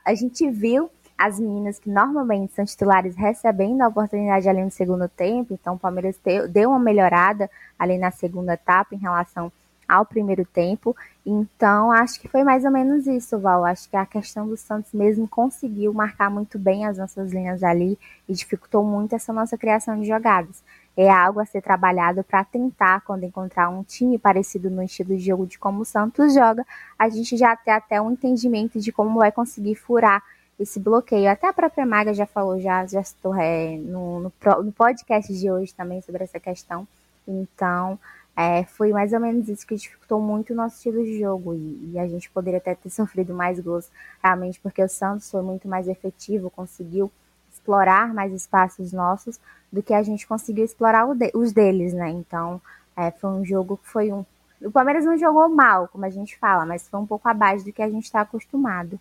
[0.04, 5.08] a gente viu as meninas que normalmente são titulares recebendo a oportunidade ali no segundo
[5.08, 6.18] tempo, então o Palmeiras
[6.50, 9.52] deu uma melhorada ali na segunda etapa em relação
[9.88, 10.96] ao primeiro tempo.
[11.24, 13.64] Então, acho que foi mais ou menos isso, Val.
[13.64, 17.98] Acho que a questão do Santos mesmo conseguiu marcar muito bem as nossas linhas ali
[18.28, 20.62] e dificultou muito essa nossa criação de jogadas.
[20.96, 25.24] É algo a ser trabalhado para tentar, quando encontrar um time parecido no estilo de
[25.24, 26.64] jogo de como o Santos joga,
[26.98, 30.22] a gente já ter até um entendimento de como vai conseguir furar
[30.58, 31.30] esse bloqueio.
[31.30, 35.50] Até a própria Maga já falou, já, já estou é, no, no, no, podcast de
[35.50, 36.86] hoje também sobre essa questão.
[37.26, 37.98] Então,
[38.36, 41.54] é, foi mais ou menos isso que dificultou muito o nosso estilo de jogo.
[41.54, 43.90] E, e, a gente poderia até ter sofrido mais gols,
[44.22, 47.10] realmente, porque o Santos foi muito mais efetivo, conseguiu
[47.52, 49.40] explorar mais espaços nossos
[49.72, 52.10] do que a gente conseguiu explorar os deles, né?
[52.10, 52.60] Então,
[52.96, 54.24] é, foi um jogo que foi um.
[54.62, 57.72] O Palmeiras não jogou mal, como a gente fala, mas foi um pouco abaixo do
[57.72, 59.00] que a gente está acostumado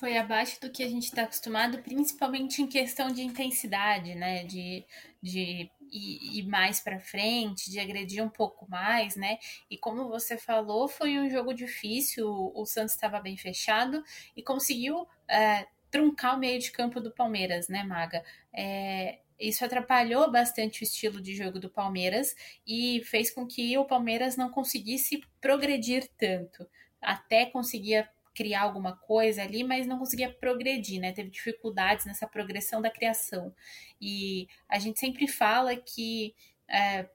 [0.00, 4.44] foi abaixo do que a gente está acostumado, principalmente em questão de intensidade, né?
[4.44, 4.86] De,
[5.22, 9.38] de ir, mais para frente, de agredir um pouco mais, né?
[9.70, 12.26] E como você falou, foi um jogo difícil.
[12.54, 14.02] O Santos estava bem fechado
[14.34, 18.24] e conseguiu é, truncar o meio de campo do Palmeiras, né, Maga?
[18.54, 22.34] É, isso atrapalhou bastante o estilo de jogo do Palmeiras
[22.66, 26.66] e fez com que o Palmeiras não conseguisse progredir tanto.
[27.02, 31.12] Até conseguia criar alguma coisa ali, mas não conseguia progredir, né?
[31.12, 33.54] Teve dificuldades nessa progressão da criação.
[34.00, 36.34] E a gente sempre fala que
[36.68, 37.08] é,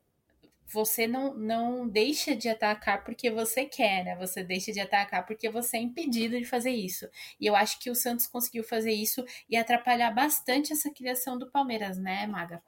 [0.68, 4.16] você não, não deixa de atacar porque você quer, né?
[4.18, 7.08] Você deixa de atacar porque você é impedido de fazer isso.
[7.40, 11.50] E eu acho que o Santos conseguiu fazer isso e atrapalhar bastante essa criação do
[11.50, 12.62] Palmeiras, né, Maga?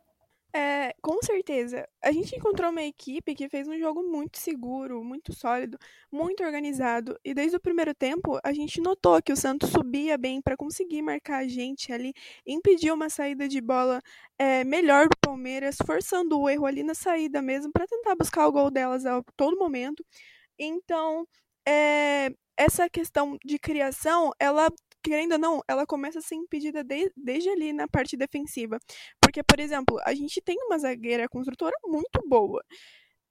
[0.60, 1.88] É, com certeza.
[2.04, 5.78] A gente encontrou uma equipe que fez um jogo muito seguro, muito sólido,
[6.12, 7.16] muito organizado.
[7.24, 11.04] E desde o primeiro tempo, a gente notou que o Santos subia bem para conseguir
[11.04, 12.12] marcar a gente ali,
[12.46, 14.02] impedir uma saída de bola
[14.40, 18.52] é, melhor do Palmeiras, forçando o erro ali na saída mesmo, para tentar buscar o
[18.52, 20.04] gol delas a todo momento.
[20.58, 21.28] Então,
[21.68, 24.70] é, essa questão de criação, ela
[25.04, 28.80] querendo ou não, ela começa a ser impedida de, desde ali na parte defensiva.
[29.22, 32.64] Porque, por exemplo, a gente tem uma zagueira construtora muito boa.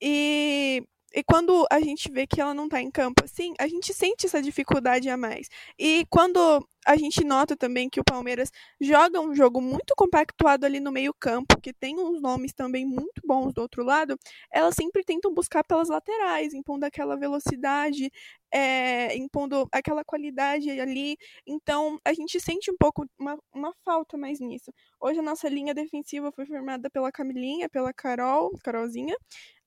[0.01, 0.83] E
[1.15, 4.27] e quando a gente vê que ela não tá em campo assim, a gente sente
[4.27, 5.49] essa dificuldade a mais.
[5.79, 8.51] E quando a gente nota também que o Palmeiras
[8.81, 13.53] joga um jogo muito compactuado ali no meio-campo, que tem uns nomes também muito bons
[13.53, 14.17] do outro lado,
[14.53, 18.11] elas sempre tentam buscar pelas laterais, impondo aquela velocidade,
[18.53, 21.17] é, impondo aquela qualidade ali.
[21.47, 24.73] Então a gente sente um pouco uma, uma falta mais nisso.
[25.01, 29.17] Hoje a nossa linha defensiva foi formada pela Camilinha, pela Carol, Carolzinha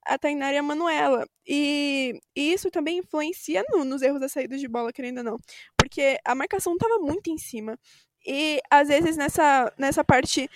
[0.10, 1.28] a Tainara e a Manuela.
[1.48, 5.38] E, e isso também influencia no, nos erros das saídas de bola, querendo ou não.
[5.78, 7.78] Porque a marcação estava muito em cima.
[8.26, 10.50] E às vezes nessa, nessa parte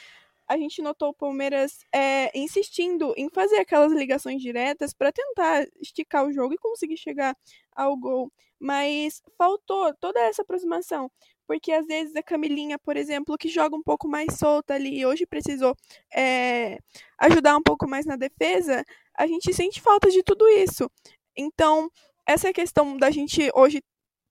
[0.47, 6.25] a gente notou o Palmeiras é, insistindo em fazer aquelas ligações diretas para tentar esticar
[6.25, 7.35] o jogo e conseguir chegar
[7.71, 8.31] ao gol.
[8.59, 11.09] Mas faltou toda essa aproximação.
[11.45, 15.05] Porque às vezes a Camilinha, por exemplo, que joga um pouco mais solta ali e
[15.05, 15.75] hoje precisou
[16.13, 16.79] é,
[17.19, 18.83] ajudar um pouco mais na defesa,
[19.17, 20.89] a gente sente falta de tudo isso.
[21.35, 21.89] Então,
[22.27, 23.81] essa questão da gente hoje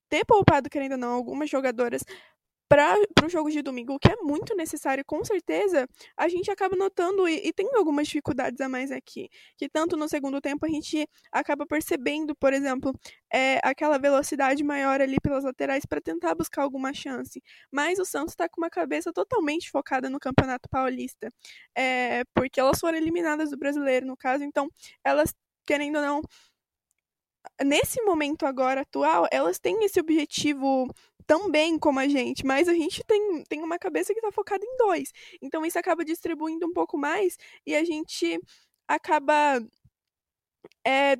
[0.08, 2.02] ter poupado, querendo ou não, algumas jogadoras
[2.72, 7.28] para o jogo de domingo, que é muito necessário, com certeza, a gente acaba notando
[7.28, 9.28] e, e tendo algumas dificuldades a mais aqui.
[9.58, 12.98] Que tanto no segundo tempo a gente acaba percebendo, por exemplo,
[13.30, 17.42] é, aquela velocidade maior ali pelas laterais para tentar buscar alguma chance.
[17.70, 21.30] Mas o Santos está com uma cabeça totalmente focada no Campeonato Paulista.
[21.76, 24.70] É, porque elas foram eliminadas do brasileiro, no caso, então
[25.04, 25.34] elas,
[25.66, 26.22] querendo ou não,
[27.64, 30.88] nesse momento agora atual, elas têm esse objetivo
[31.26, 34.64] tão bem como a gente, mas a gente tem, tem uma cabeça que está focada
[34.64, 35.12] em dois.
[35.40, 38.38] Então isso acaba distribuindo um pouco mais e a gente
[38.88, 39.60] acaba
[40.86, 41.16] é,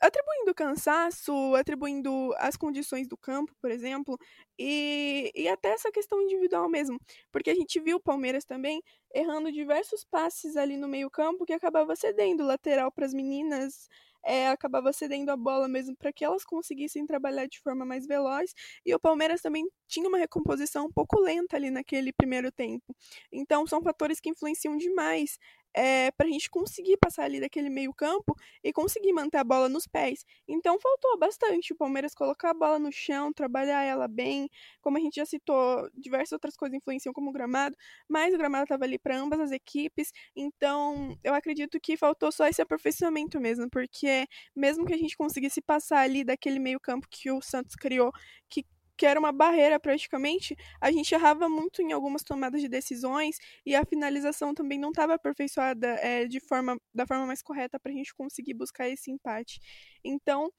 [0.00, 4.18] atribuindo cansaço, atribuindo as condições do campo, por exemplo,
[4.58, 6.98] e, e até essa questão individual mesmo.
[7.32, 8.82] Porque a gente viu o Palmeiras também
[9.14, 13.88] errando diversos passes ali no meio-campo que acabava cedendo lateral para as meninas
[14.26, 18.52] é, acabava cedendo a bola mesmo para que elas conseguissem trabalhar de forma mais veloz.
[18.84, 22.94] E o Palmeiras também tinha uma recomposição um pouco lenta ali naquele primeiro tempo.
[23.32, 25.38] Então são fatores que influenciam demais
[25.76, 29.68] é, para a gente conseguir passar ali daquele meio campo e conseguir manter a bola
[29.68, 30.24] nos pés.
[30.48, 34.48] Então faltou bastante o Palmeiras colocar a bola no chão, trabalhar ela bem.
[34.80, 37.76] Como a gente já citou, diversas outras coisas influenciam como o gramado,
[38.08, 40.12] mas o gramado estava ali para ambas as equipes.
[40.34, 45.60] Então eu acredito que faltou só esse aperfeiçoamento mesmo, porque mesmo que a gente conseguisse
[45.60, 48.10] passar ali daquele meio campo que o Santos criou,
[48.48, 48.64] que
[48.96, 53.74] que era uma barreira praticamente, a gente errava muito em algumas tomadas de decisões e
[53.74, 57.94] a finalização também não estava aperfeiçoada é, de forma, da forma mais correta para a
[57.94, 59.60] gente conseguir buscar esse empate.
[60.04, 60.50] Então,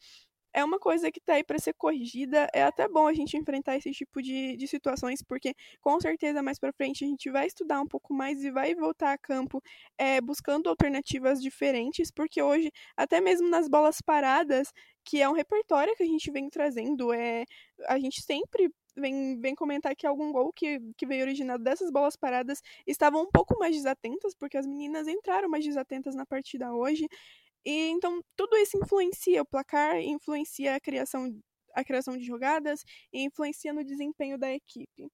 [0.53, 2.47] é uma coisa que está aí para ser corrigida.
[2.53, 6.57] É até bom a gente enfrentar esse tipo de, de situações, porque com certeza mais
[6.59, 9.61] para frente a gente vai estudar um pouco mais e vai voltar a campo
[9.97, 14.71] é, buscando alternativas diferentes, porque hoje, até mesmo nas bolas paradas,
[15.07, 17.45] que é um repertório que a gente vem trazendo, é,
[17.87, 22.17] a gente sempre vem, vem comentar que algum gol que, que veio originado dessas bolas
[22.17, 27.07] paradas estavam um pouco mais desatentas, porque as meninas entraram mais desatentas na partida hoje.
[27.65, 31.33] E então tudo isso influencia o placar, influencia a criação,
[31.73, 32.83] a criação de jogadas
[33.13, 35.07] e influencia no desempenho da equipe.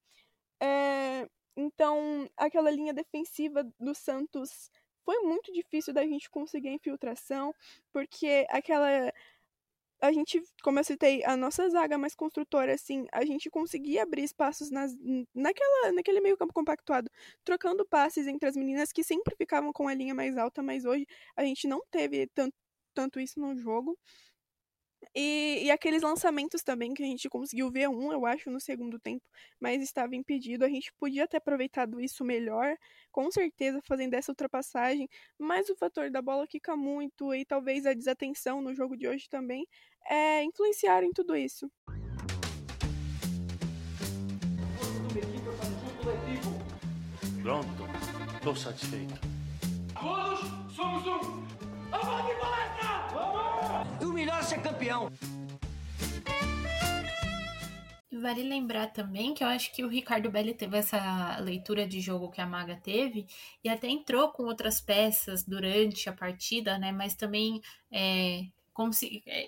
[0.59, 4.71] É, então, aquela linha defensiva do Santos
[5.05, 7.53] foi muito difícil da gente conseguir a infiltração,
[7.91, 9.11] porque aquela
[10.03, 14.23] a gente, como eu citei, a nossa zaga mais construtora, assim, a gente conseguia abrir
[14.23, 14.93] espaços nas,
[15.33, 17.09] naquela, naquele meio campo compactuado,
[17.43, 21.07] trocando passes entre as meninas que sempre ficavam com a linha mais alta, mas hoje
[21.37, 22.53] a gente não teve tanto,
[22.93, 23.97] tanto isso no jogo.
[25.15, 28.99] E, e, aqueles lançamentos também que a gente conseguiu ver um, eu acho, no segundo
[28.99, 29.23] tempo,
[29.59, 30.65] mas estava impedido.
[30.65, 32.75] A gente podia ter aproveitado isso melhor,
[33.11, 35.07] com certeza, fazendo essa ultrapassagem.
[35.37, 39.29] Mas o fator da bola quica muito e talvez a desatenção no jogo de hoje
[39.29, 39.67] também
[40.09, 41.69] é, influenciaram em tudo isso.
[47.41, 47.67] Pronto,
[48.35, 49.19] estou satisfeito.
[49.99, 50.39] Todos
[50.73, 51.43] somos um.
[51.91, 53.07] Vamos de palestra!
[53.13, 54.03] Vamos!
[54.05, 55.11] O melhor é ser campeão.
[58.11, 62.31] Vale lembrar também que eu acho que o Ricardo Belli teve essa leitura de jogo
[62.31, 63.27] que a Maga teve
[63.61, 66.93] e até entrou com outras peças durante a partida, né?
[66.93, 67.59] Mas também
[67.91, 68.43] é, é,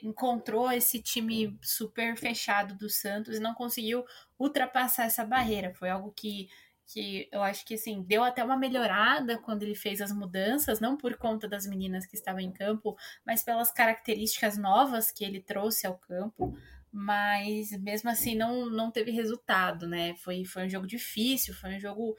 [0.03, 4.05] encontrou esse time super fechado do Santos e não conseguiu
[4.37, 5.73] ultrapassar essa barreira.
[5.73, 6.47] Foi algo que,
[6.85, 10.95] que eu acho que assim, deu até uma melhorada quando ele fez as mudanças, não
[10.95, 12.95] por conta das meninas que estavam em campo,
[13.25, 16.55] mas pelas características novas que ele trouxe ao campo.
[16.91, 20.15] Mas mesmo assim não, não teve resultado, né?
[20.15, 22.15] Foi, foi um jogo difícil, foi um jogo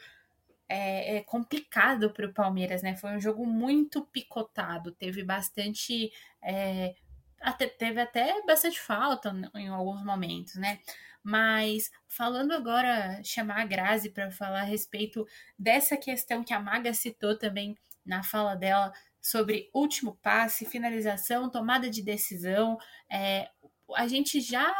[0.69, 2.97] é, é complicado para o Palmeiras, né?
[2.97, 6.13] Foi um jogo muito picotado, teve bastante.
[6.43, 6.95] É,
[7.41, 10.81] até, teve até bastante falta em alguns momentos, né?
[11.23, 15.27] Mas falando agora, chamar a Grazi para falar a respeito
[15.59, 21.91] dessa questão que a Maga citou também na fala dela sobre último passe, finalização, tomada
[21.91, 22.79] de decisão.
[23.11, 23.49] É,
[23.97, 24.73] a gente já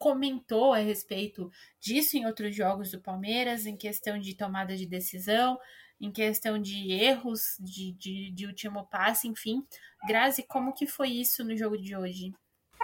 [0.00, 5.58] comentou a respeito disso em outros jogos do Palmeiras, em questão de tomada de decisão.
[6.00, 9.62] em questão de erros de, de, de último passe, enfim.
[10.08, 12.32] Grazi, como que foi isso no jogo de hoje?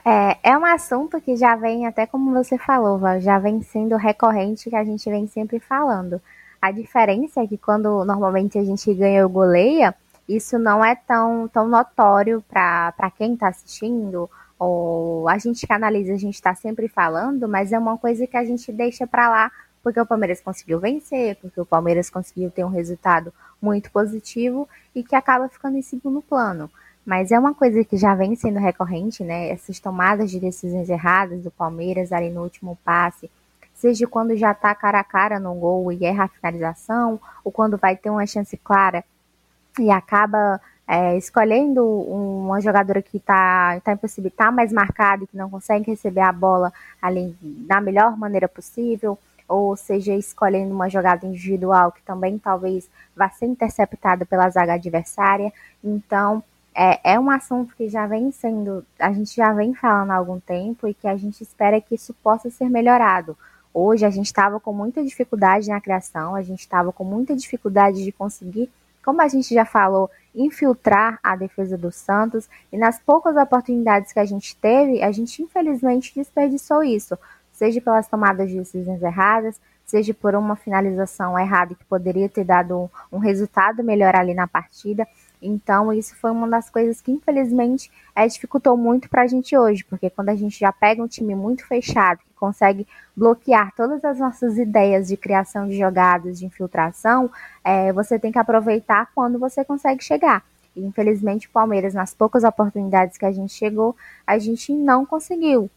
[0.04, 3.96] É, é um assunto que já vem, até como você falou, Val, já vem sendo
[3.96, 6.20] recorrente, que a gente vem sempre falando.
[6.60, 9.94] A diferença é que quando normalmente a gente ganha ou goleia,
[10.28, 14.28] isso não é tão, tão notório para quem está assistindo,
[14.58, 18.36] ou a gente que analisa, a gente está sempre falando, mas é uma coisa que
[18.36, 19.52] a gente deixa para lá
[19.86, 23.32] porque o Palmeiras conseguiu vencer, porque o Palmeiras conseguiu ter um resultado
[23.62, 26.68] muito positivo e que acaba ficando em segundo plano.
[27.04, 29.48] Mas é uma coisa que já vem sendo recorrente, né?
[29.48, 33.30] Essas tomadas de decisões erradas do Palmeiras ali no último passe,
[33.74, 37.76] seja quando já tá cara a cara no gol e erra a finalização, ou quando
[37.76, 39.04] vai ter uma chance clara
[39.78, 45.36] e acaba é, escolhendo uma jogadora que está tá impossibilitada, tá mais marcada e que
[45.36, 46.72] não consegue receber a bola
[47.02, 49.18] ali da melhor maneira possível,
[49.48, 55.52] ou seja, escolhendo uma jogada individual que também talvez vá ser interceptada pela zaga adversária.
[55.82, 56.42] Então,
[56.74, 60.38] é, é um assunto que já vem sendo, a gente já vem falando há algum
[60.38, 63.36] tempo e que a gente espera que isso possa ser melhorado.
[63.72, 68.04] Hoje a gente estava com muita dificuldade na criação, a gente estava com muita dificuldade
[68.04, 68.70] de conseguir,
[69.04, 74.20] como a gente já falou, infiltrar a defesa do Santos e nas poucas oportunidades que
[74.20, 77.18] a gente teve, a gente infelizmente desperdiçou isso
[77.56, 82.90] seja pelas tomadas de decisões erradas, seja por uma finalização errada que poderia ter dado
[83.10, 85.08] um, resultado melhor ali na partida.
[85.40, 89.84] Então, isso foi uma das coisas que, infelizmente, é, dificultou muito para a gente hoje,
[89.84, 94.18] porque quando a gente já pega um time muito fechado, que consegue bloquear todas as
[94.18, 97.30] nossas ideias de criação de jogadas, de infiltração,
[97.62, 100.42] é, você tem que aproveitar quando você consegue chegar.
[100.74, 103.94] E, infelizmente, o Palmeiras, nas poucas oportunidades que a gente chegou,
[104.26, 105.70] a gente não conseguiu.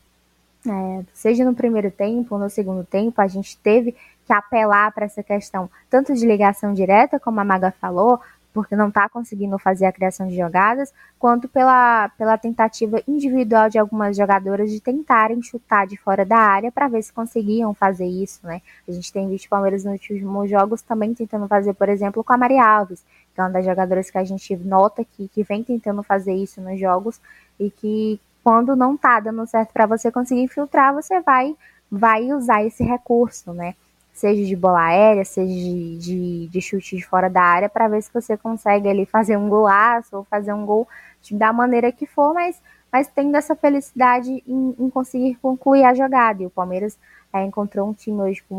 [0.67, 3.95] É, seja no primeiro tempo ou no segundo tempo, a gente teve
[4.25, 8.19] que apelar para essa questão, tanto de ligação direta, como a Maga falou,
[8.53, 13.77] porque não está conseguindo fazer a criação de jogadas, quanto pela, pela tentativa individual de
[13.77, 18.39] algumas jogadoras de tentarem chutar de fora da área para ver se conseguiam fazer isso,
[18.45, 18.61] né?
[18.87, 22.33] A gente tem visto o Palmeiras nos últimos jogos também tentando fazer, por exemplo, com
[22.33, 25.63] a Maria Alves, que é uma das jogadoras que a gente nota que, que vem
[25.63, 27.21] tentando fazer isso nos jogos
[27.59, 31.55] e que quando não tá dando certo para você conseguir filtrar, você vai
[31.91, 33.75] vai usar esse recurso, né?
[34.19, 38.03] Seja de bola aérea, seja de, de, de chute de fora da área, para ver
[38.03, 40.85] se você consegue ali fazer um golaço ou fazer um gol
[41.31, 42.61] da maneira que for, mas,
[42.91, 46.43] mas tendo essa felicidade em, em conseguir concluir a jogada.
[46.43, 46.99] E o Palmeiras
[47.31, 48.55] é, encontrou um time hoje com,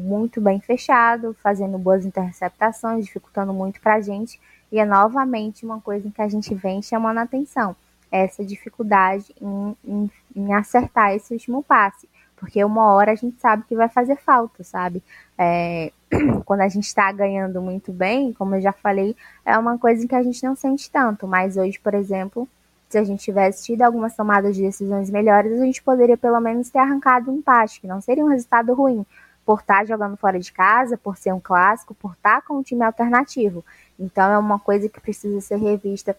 [0.00, 4.40] muito bem fechado, fazendo boas interceptações, dificultando muito para a gente.
[4.70, 7.74] E é novamente uma coisa em que a gente vem chamando a atenção
[8.12, 12.08] essa dificuldade em, em, em, acertar esse último passe.
[12.40, 15.02] Porque uma hora a gente sabe que vai fazer falta, sabe?
[15.36, 15.92] É,
[16.46, 19.14] quando a gente está ganhando muito bem, como eu já falei,
[19.44, 21.28] é uma coisa que a gente não sente tanto.
[21.28, 22.48] Mas hoje, por exemplo,
[22.88, 26.70] se a gente tivesse tido algumas tomadas de decisões melhores, a gente poderia pelo menos
[26.70, 29.04] ter arrancado um empate, que não seria um resultado ruim,
[29.44, 32.54] por estar tá jogando fora de casa, por ser um clássico, por estar tá com
[32.54, 33.62] um time alternativo.
[33.98, 36.16] Então é uma coisa que precisa ser revista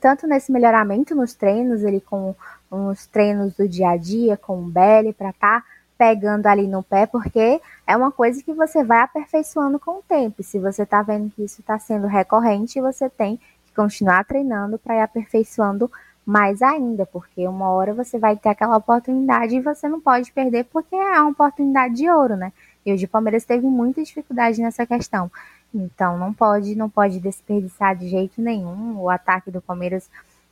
[0.00, 2.34] tanto nesse melhoramento nos treinos, ele com
[2.70, 5.66] os treinos do dia a dia, com o Belly, para estar tá
[5.98, 10.42] pegando ali no pé, porque é uma coisa que você vai aperfeiçoando com o tempo.
[10.42, 14.96] Se você está vendo que isso está sendo recorrente, você tem que continuar treinando para
[14.96, 15.90] ir aperfeiçoando
[16.24, 20.64] mais ainda, porque uma hora você vai ter aquela oportunidade e você não pode perder,
[20.64, 22.52] porque é uma oportunidade de ouro, né?
[22.84, 25.30] E o Palmeiras teve muita dificuldade nessa questão.
[25.74, 30.08] Então não pode, não pode desperdiçar de jeito nenhum o ataque do Palmeiras.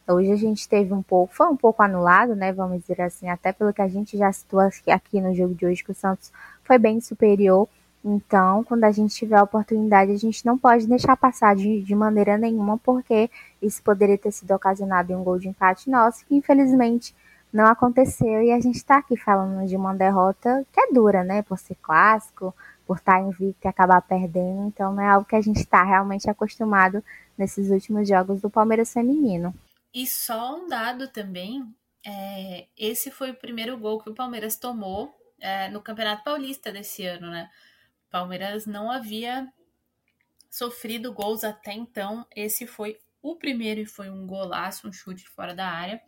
[0.07, 2.53] Hoje a gente teve um pouco, foi um pouco anulado, né?
[2.53, 5.83] Vamos dizer assim, até pelo que a gente já citou aqui no jogo de hoje,
[5.83, 6.31] que o Santos
[6.63, 7.67] foi bem superior.
[8.05, 11.95] Então, quando a gente tiver a oportunidade, a gente não pode deixar passar de, de
[11.95, 13.31] maneira nenhuma, porque
[13.63, 17.15] isso poderia ter sido ocasionado em um gol de empate nosso, que infelizmente
[17.51, 18.43] não aconteceu.
[18.43, 21.41] E a gente está aqui falando de uma derrota que é dura, né?
[21.41, 22.55] Por ser clássico,
[22.87, 24.67] por estar invicto e acabar perdendo.
[24.67, 27.03] Então não é algo que a gente está realmente acostumado
[27.37, 29.55] nesses últimos jogos do Palmeiras feminino.
[29.93, 31.65] E só um dado também,
[32.05, 37.05] é, esse foi o primeiro gol que o Palmeiras tomou é, no Campeonato Paulista desse
[37.07, 37.51] ano, né?
[38.09, 39.49] O Palmeiras não havia
[40.51, 42.27] sofrido gols até então.
[42.35, 46.01] Esse foi o primeiro e foi um golaço, um chute fora da área.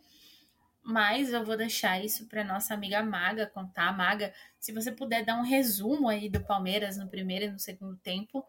[0.87, 3.91] Mas eu vou deixar isso para nossa amiga Maga contar.
[3.91, 7.97] Maga, se você puder dar um resumo aí do Palmeiras no primeiro e no segundo
[7.97, 8.41] tempo,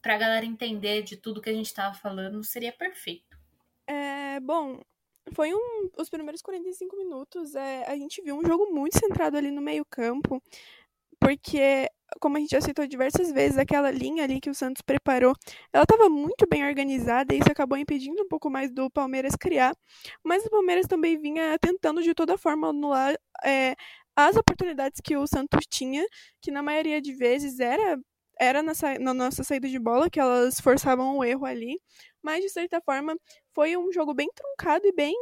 [0.00, 3.38] para a galera entender de tudo que a gente estava falando, seria perfeito.
[3.86, 4.80] É, bom,
[5.34, 9.50] foi um, os primeiros 45 minutos, é, a gente viu um jogo muito centrado ali
[9.50, 10.42] no meio campo,
[11.18, 11.90] porque
[12.20, 15.34] como a gente já citou diversas vezes, aquela linha ali que o Santos preparou,
[15.72, 19.74] ela estava muito bem organizada e isso acabou impedindo um pouco mais do Palmeiras criar.
[20.24, 23.74] Mas o Palmeiras também vinha tentando de toda forma anular é,
[24.16, 26.04] as oportunidades que o Santos tinha,
[26.42, 27.98] que na maioria de vezes era
[28.40, 31.78] era na, na, nossa saída de bola que elas forçavam o erro ali,
[32.22, 33.14] mas de certa forma
[33.54, 35.14] foi um jogo bem truncado e bem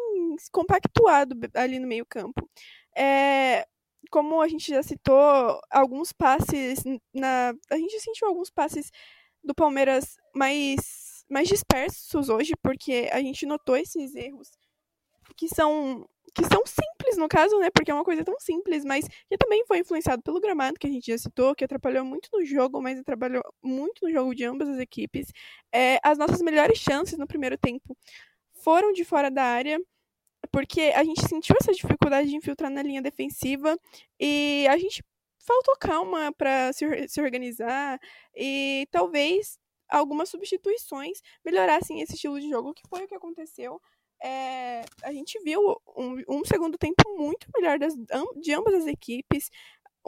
[0.53, 2.49] compactuado ali no meio campo.
[2.97, 3.67] É,
[4.11, 6.83] como a gente já citou, alguns passes
[7.15, 7.55] na.
[7.71, 8.91] A gente sentiu alguns passes
[9.43, 14.51] do Palmeiras mais, mais dispersos hoje, porque a gente notou esses erros
[15.37, 16.09] que são.
[16.35, 17.71] Que são simples, no caso, né?
[17.71, 20.91] Porque é uma coisa tão simples, mas que também foi influenciado pelo gramado, que a
[20.91, 24.69] gente já citou, que atrapalhou muito no jogo, mas atrapalhou muito no jogo de ambas
[24.69, 25.33] as equipes.
[25.73, 27.97] É, as nossas melhores chances no primeiro tempo
[28.53, 29.81] foram de fora da área
[30.53, 33.79] porque a gente sentiu essa dificuldade de infiltrar na linha defensiva
[34.19, 35.03] e a gente
[35.39, 37.99] faltou calma para se, se organizar
[38.37, 43.81] e talvez algumas substituições melhorassem esse estilo de jogo, que foi o que aconteceu.
[44.23, 45.61] É, a gente viu
[45.97, 47.95] um, um, segundo tempo muito melhor das,
[48.41, 49.49] de ambas as equipes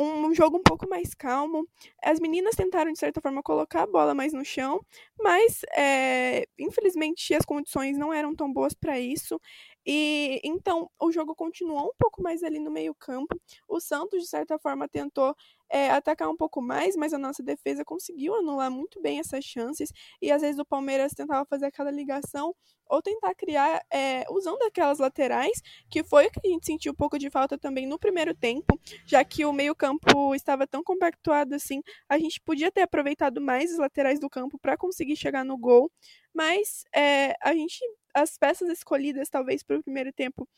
[0.01, 1.66] um jogo um pouco mais calmo.
[2.03, 4.80] As meninas tentaram, de certa forma, colocar a bola mais no chão,
[5.18, 9.41] mas é, infelizmente as condições não eram tão boas para isso.
[9.87, 13.35] E então o jogo continuou um pouco mais ali no meio-campo.
[13.68, 15.35] O Santos, de certa forma, tentou
[15.71, 19.93] é, atacar um pouco mais, mas a nossa defesa conseguiu anular muito bem essas chances.
[20.21, 22.55] E às vezes o Palmeiras tentava fazer aquela ligação
[22.89, 26.97] ou tentar criar é, usando aquelas laterais, que foi o que a gente sentiu um
[26.97, 31.81] pouco de falta também no primeiro tempo, já que o meio-campo estava tão compactuado assim,
[32.09, 35.91] a gente podia ter aproveitado mais as laterais do campo para conseguir chegar no gol,
[36.35, 37.79] mas é, a gente
[38.12, 40.49] as peças escolhidas talvez para o primeiro tempo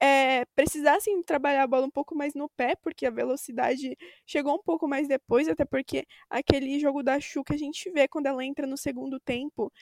[0.00, 3.96] é, precisassem trabalhar a bola um pouco mais no pé, porque a velocidade
[4.26, 8.06] chegou um pouco mais depois, até porque aquele jogo da Chu que a gente vê
[8.08, 9.72] quando ela entra no segundo tempo,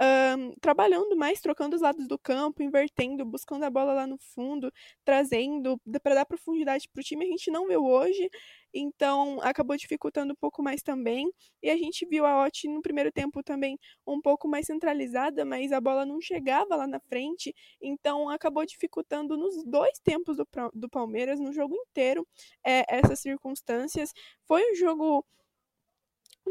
[0.00, 4.72] um, trabalhando mais, trocando os lados do campo, invertendo, buscando a bola lá no fundo,
[5.04, 7.24] trazendo para dar profundidade para o time.
[7.24, 8.28] A gente não viu hoje,
[8.72, 11.30] então acabou dificultando um pouco mais também.
[11.62, 15.72] E a gente viu a Ot no primeiro tempo também um pouco mais centralizada, mas
[15.72, 20.88] a bola não chegava lá na frente, então acabou dificultando nos dois tempos do, do
[20.88, 22.26] Palmeiras, no jogo inteiro,
[22.64, 24.12] é, essas circunstâncias.
[24.46, 25.24] Foi um jogo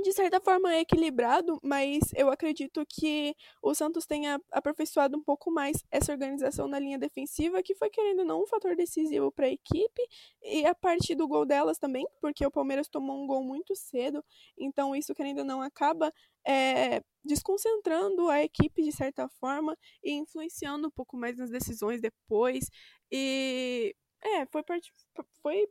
[0.01, 5.51] de certa forma é equilibrado, mas eu acredito que o Santos tenha aperfeiçoado um pouco
[5.51, 9.45] mais essa organização na linha defensiva, que foi querendo ou não um fator decisivo para
[9.45, 10.01] a equipe,
[10.41, 14.23] e a parte do gol delas também, porque o Palmeiras tomou um gol muito cedo,
[14.57, 16.11] então isso querendo ou não acaba
[16.45, 22.69] é, desconcentrando a equipe de certa forma e influenciando um pouco mais nas decisões depois.
[23.11, 24.91] E é, foi, part...
[25.41, 25.67] foi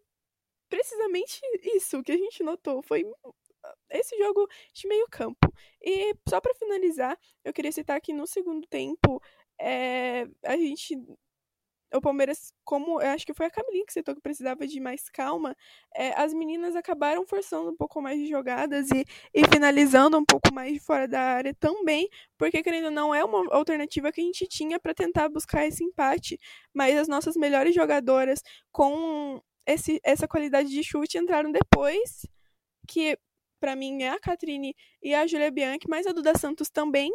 [0.68, 1.40] precisamente
[1.76, 2.82] isso que a gente notou.
[2.82, 3.04] Foi
[3.92, 5.52] esse jogo de meio campo.
[5.80, 9.20] E só para finalizar, eu queria citar que no segundo tempo
[9.60, 10.96] é, a gente
[11.94, 15.08] o Palmeiras, como eu acho que foi a Camilinha que citou que precisava de mais
[15.08, 15.54] calma,
[15.94, 20.52] é, as meninas acabaram forçando um pouco mais de jogadas e, e finalizando um pouco
[20.52, 24.46] mais de fora da área também, porque querendo não é uma alternativa que a gente
[24.46, 26.38] tinha para tentar buscar esse empate,
[26.72, 32.26] mas as nossas melhores jogadoras com esse, essa qualidade de chute entraram depois,
[32.88, 33.18] que
[33.62, 37.12] para mim é a Catrine e a Julia Bianchi, mas a Duda Santos também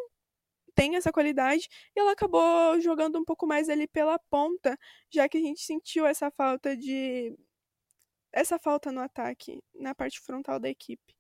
[0.74, 4.80] tem essa qualidade e ela acabou jogando um pouco mais ali pela ponta,
[5.12, 7.38] já que a gente sentiu essa falta de
[8.32, 11.14] essa falta no ataque, na parte frontal da equipe.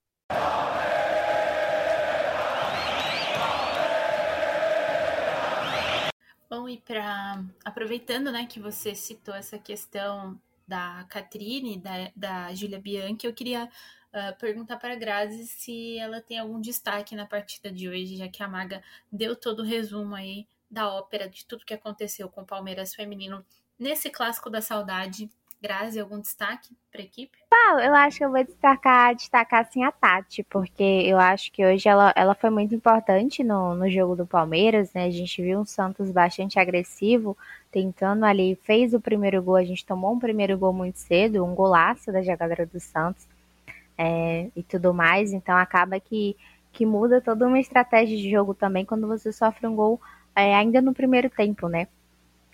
[6.49, 12.79] Bom, e para aproveitando, né, que você citou essa questão da Catrine, da, da Julia
[12.79, 13.69] Bianchi, eu queria
[14.17, 18.41] uh, perguntar para Grazi se ela tem algum destaque na partida de hoje, já que
[18.41, 22.45] a Maga deu todo o resumo aí da ópera, de tudo que aconteceu com o
[22.45, 23.45] Palmeiras Feminino
[23.79, 25.29] nesse clássico da saudade.
[25.59, 27.35] Grazi, algum destaque para a equipe?
[27.49, 31.65] Paulo, eu acho que eu vou destacar, destacar assim a Tati, porque eu acho que
[31.65, 35.05] hoje ela, ela foi muito importante no, no jogo do Palmeiras, né?
[35.05, 37.35] A gente viu um Santos bastante agressivo,
[37.71, 41.55] tentando ali, fez o primeiro gol, a gente tomou um primeiro gol muito cedo, um
[41.55, 43.26] golaço da jogadora do Santos
[43.97, 45.33] é, e tudo mais.
[45.33, 46.35] Então acaba que,
[46.71, 49.99] que muda toda uma estratégia de jogo também quando você sofre um gol
[50.35, 51.87] é, ainda no primeiro tempo, né?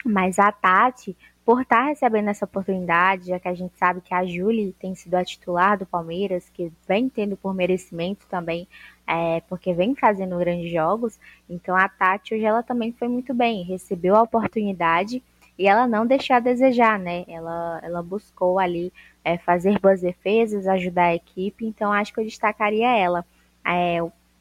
[0.05, 1.15] Mas a Tati,
[1.45, 4.95] por estar tá recebendo essa oportunidade, já que a gente sabe que a Julie tem
[4.95, 8.67] sido a titular do Palmeiras, que vem tendo por merecimento também,
[9.07, 11.19] é, porque vem fazendo grandes jogos,
[11.49, 15.21] então a Tati hoje ela também foi muito bem, recebeu a oportunidade
[15.57, 17.25] e ela não deixou a desejar, né?
[17.27, 18.91] Ela, ela buscou ali
[19.23, 23.25] é, fazer boas defesas, ajudar a equipe, então acho que eu destacaria ela.
[23.65, 23.99] É,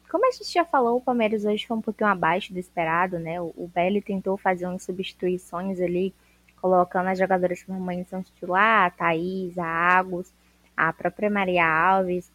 [0.09, 3.41] como a gente já falou, o Palmeiras hoje foi um pouquinho abaixo do esperado, né?
[3.41, 6.13] O, o Belli tentou fazer umas substituições ali,
[6.61, 10.33] colocando as jogadoras que normalmente são titular, a Thaís, a Agus,
[10.77, 12.31] a própria Maria Alves,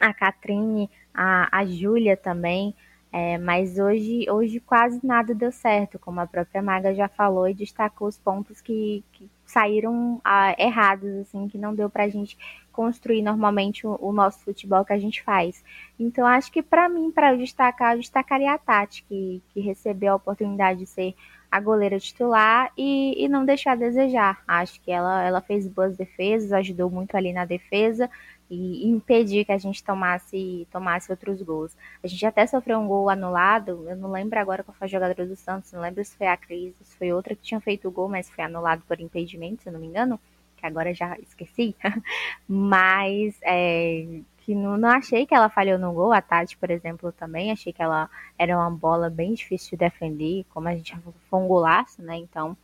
[0.00, 2.74] a Catrine, a, a Júlia também.
[3.16, 7.54] É, mas hoje, hoje quase nada deu certo, como a própria Maga já falou e
[7.54, 12.36] destacou os pontos que, que saíram ah, errados, assim, que não deu para a gente
[12.72, 15.62] construir normalmente o, o, nosso futebol que a gente faz.
[15.96, 20.16] Então, acho que para mim, para destacar, eu destacaria a Tati, que, que recebeu a
[20.16, 21.14] oportunidade de ser
[21.48, 24.42] a goleira titular e, e não deixar a desejar.
[24.44, 28.10] Acho que ela, ela fez boas defesas, ajudou muito ali na defesa
[28.50, 31.76] e impedir que a gente tomasse, tomasse outros gols.
[32.02, 35.26] A gente até sofreu um gol anulado, eu não lembro agora qual foi a jogadora
[35.26, 37.90] do Santos, não lembro se foi a Cris, se foi outra que tinha feito o
[37.90, 40.20] gol, mas foi anulado por impedimento, se eu não me engano,
[40.56, 41.74] que agora já esqueci.
[42.46, 47.10] mas é, que não, não achei que ela falhou no gol, a Tati, por exemplo,
[47.12, 50.94] também, achei que ela era uma bola bem difícil de defender, como a gente
[51.30, 52.56] foi um golaço, né, então...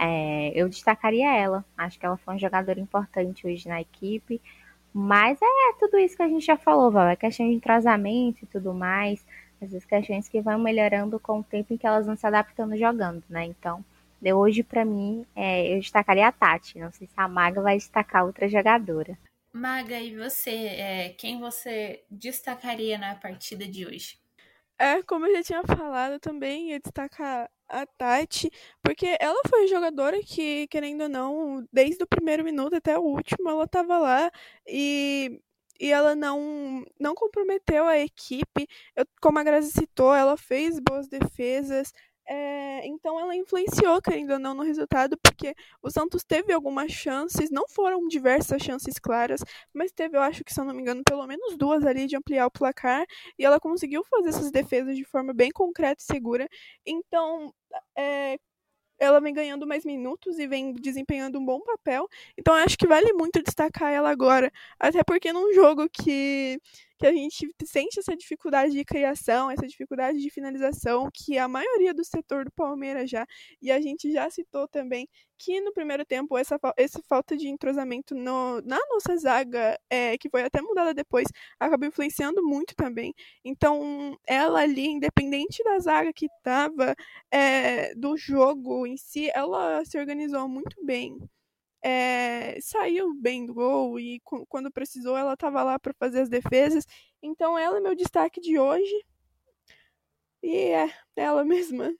[0.00, 1.64] É, eu destacaria ela.
[1.76, 4.40] Acho que ela foi um jogador importante hoje na equipe.
[4.92, 7.08] Mas é tudo isso que a gente já falou, Val.
[7.08, 9.24] É questão de entrosamento e tudo mais.
[9.60, 13.22] Essas questões que vão melhorando com o tempo em que elas vão se adaptando jogando,
[13.28, 13.44] né?
[13.44, 13.84] Então,
[14.20, 16.78] de hoje, para mim, é, eu destacaria a Tati.
[16.78, 19.18] Não sei se a Maga vai destacar outra jogadora.
[19.52, 20.50] Maga, e você?
[20.50, 24.18] É, quem você destacaria na partida de hoje?
[24.78, 28.50] É, como eu já tinha falado também, ia destacar a Tati,
[28.82, 33.48] porque ela foi jogadora que, querendo ou não, desde o primeiro minuto até o último,
[33.48, 34.30] ela estava lá
[34.66, 35.40] e,
[35.80, 38.66] e ela não, não comprometeu a equipe.
[38.96, 41.92] Eu, como a Grazi citou, ela fez boas defesas,
[42.28, 47.50] é, então ela influenciou, querendo ou não, no resultado, porque o Santos teve algumas chances,
[47.50, 49.40] não foram diversas chances claras,
[49.72, 52.16] mas teve, eu acho que, se eu não me engano, pelo menos duas ali de
[52.16, 53.06] ampliar o placar,
[53.38, 56.48] e ela conseguiu fazer essas defesas de forma bem concreta e segura.
[56.86, 57.52] Então,
[57.96, 58.38] é,
[58.98, 62.08] ela vem ganhando mais minutos e vem desempenhando um bom papel.
[62.36, 64.50] Então acho que vale muito destacar ela agora.
[64.78, 66.60] Até porque num jogo que
[66.98, 71.94] que a gente sente essa dificuldade de criação, essa dificuldade de finalização, que a maioria
[71.94, 73.26] do setor do Palmeiras já,
[73.62, 78.14] e a gente já citou também que no primeiro tempo essa, essa falta de entrosamento
[78.14, 81.28] no, na nossa zaga, é, que foi até mudada depois,
[81.60, 83.14] acabou influenciando muito também.
[83.44, 86.94] Então, ela ali, independente da zaga que estava,
[87.30, 91.16] é, do jogo em si, ela se organizou muito bem
[91.82, 96.84] é, saiu bem do gol e quando precisou ela estava lá para fazer as defesas.
[97.22, 99.04] Então ela é meu destaque de hoje.
[100.42, 101.94] E é ela mesma.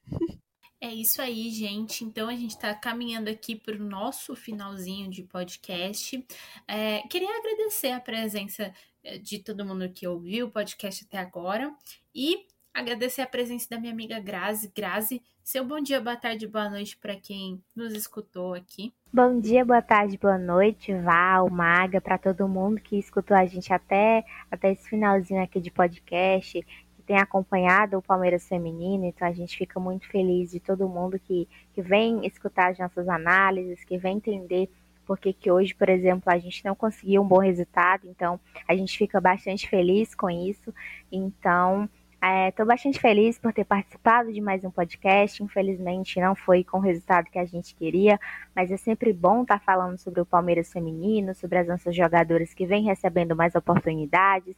[0.80, 2.04] É isso aí, gente.
[2.04, 6.24] Então a gente está caminhando aqui para o nosso finalzinho de podcast.
[6.66, 8.72] É, queria agradecer a presença
[9.02, 11.74] eh, de todo mundo que ouviu o podcast até agora
[12.14, 14.70] e agradecer a presença da minha amiga Grazi.
[14.74, 18.94] Grazi, seu bom dia, boa tarde, boa noite para quem nos escutou aqui.
[19.10, 23.72] Bom dia, boa tarde, boa noite, Val, Maga, para todo mundo que escutou a gente
[23.72, 26.60] até, até esse finalzinho aqui de podcast,
[26.94, 31.18] que tem acompanhado o Palmeiras Feminino, então a gente fica muito feliz de todo mundo
[31.18, 34.68] que, que vem escutar as nossas análises, que vem entender
[35.06, 38.38] porque que hoje, por exemplo, a gente não conseguiu um bom resultado, então
[38.68, 40.72] a gente fica bastante feliz com isso.
[41.10, 41.88] Então,
[42.20, 45.40] Estou é, bastante feliz por ter participado de mais um podcast.
[45.40, 48.18] Infelizmente, não foi com o resultado que a gente queria,
[48.56, 52.52] mas é sempre bom estar tá falando sobre o Palmeiras feminino, sobre as nossas jogadoras
[52.52, 54.56] que vêm recebendo mais oportunidades.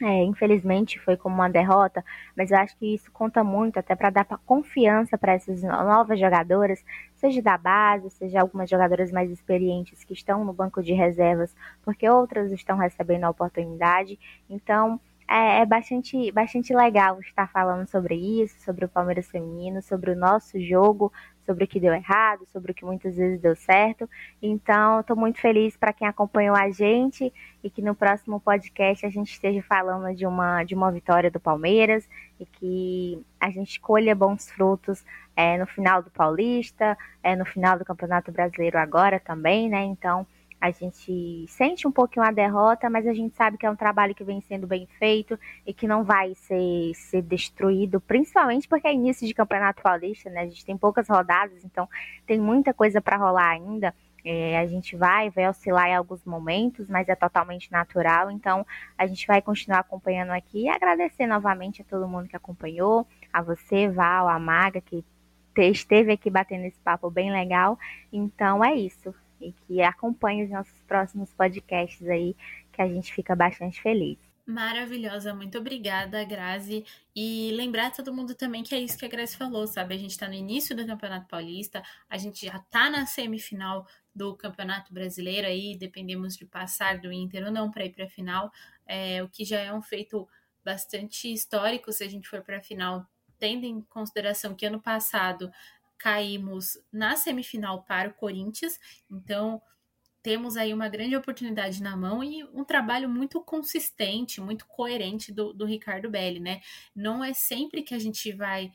[0.00, 2.04] É, infelizmente foi como uma derrota,
[2.36, 6.84] mas eu acho que isso conta muito até para dar confiança para essas novas jogadoras,
[7.14, 12.08] seja da base, seja algumas jogadoras mais experientes que estão no banco de reservas, porque
[12.08, 14.18] outras estão recebendo a oportunidade.
[14.50, 20.12] Então, é, é, bastante, bastante legal estar falando sobre isso, sobre o Palmeiras feminino, sobre
[20.12, 21.12] o nosso jogo,
[21.44, 24.08] sobre o que deu errado, sobre o que muitas vezes deu certo.
[24.42, 29.10] Então, estou muito feliz para quem acompanhou a gente e que no próximo podcast a
[29.10, 32.08] gente esteja falando de uma, de uma vitória do Palmeiras
[32.38, 35.04] e que a gente colha bons frutos
[35.36, 39.82] é, no final do Paulista, é, no final do Campeonato Brasileiro agora também, né?
[39.82, 40.26] Então,
[40.60, 44.14] a gente sente um pouquinho a derrota, mas a gente sabe que é um trabalho
[44.14, 48.94] que vem sendo bem feito e que não vai ser, ser destruído, principalmente porque é
[48.94, 50.40] início de campeonato paulista, né?
[50.40, 51.88] A gente tem poucas rodadas, então
[52.26, 53.94] tem muita coisa para rolar ainda.
[54.24, 58.28] É, a gente vai, vai oscilar em alguns momentos, mas é totalmente natural.
[58.28, 58.66] Então,
[58.98, 63.40] a gente vai continuar acompanhando aqui e agradecer novamente a todo mundo que acompanhou, a
[63.40, 65.04] você, Val, a Maga, que
[65.56, 67.78] esteve aqui batendo esse papo bem legal.
[68.12, 69.14] Então é isso.
[69.40, 72.34] E que acompanhe os nossos próximos podcasts aí,
[72.72, 74.18] que a gente fica bastante feliz.
[74.46, 76.84] Maravilhosa, muito obrigada, Grazi.
[77.14, 79.94] E lembrar todo mundo também que é isso que a Grazi falou, sabe?
[79.94, 83.84] A gente está no início do Campeonato Paulista, a gente já está na semifinal
[84.14, 88.08] do Campeonato Brasileiro aí, dependemos de passar do Inter ou não para ir para a
[88.08, 88.52] final,
[88.86, 90.28] é, o que já é um feito
[90.64, 93.04] bastante histórico se a gente for para a final,
[93.38, 95.50] tendo em consideração que ano passado
[95.98, 98.78] caímos na semifinal para o Corinthians,
[99.10, 99.60] então
[100.22, 105.52] temos aí uma grande oportunidade na mão e um trabalho muito consistente, muito coerente do,
[105.52, 106.60] do Ricardo Belli, né?
[106.94, 108.72] Não é sempre que a gente vai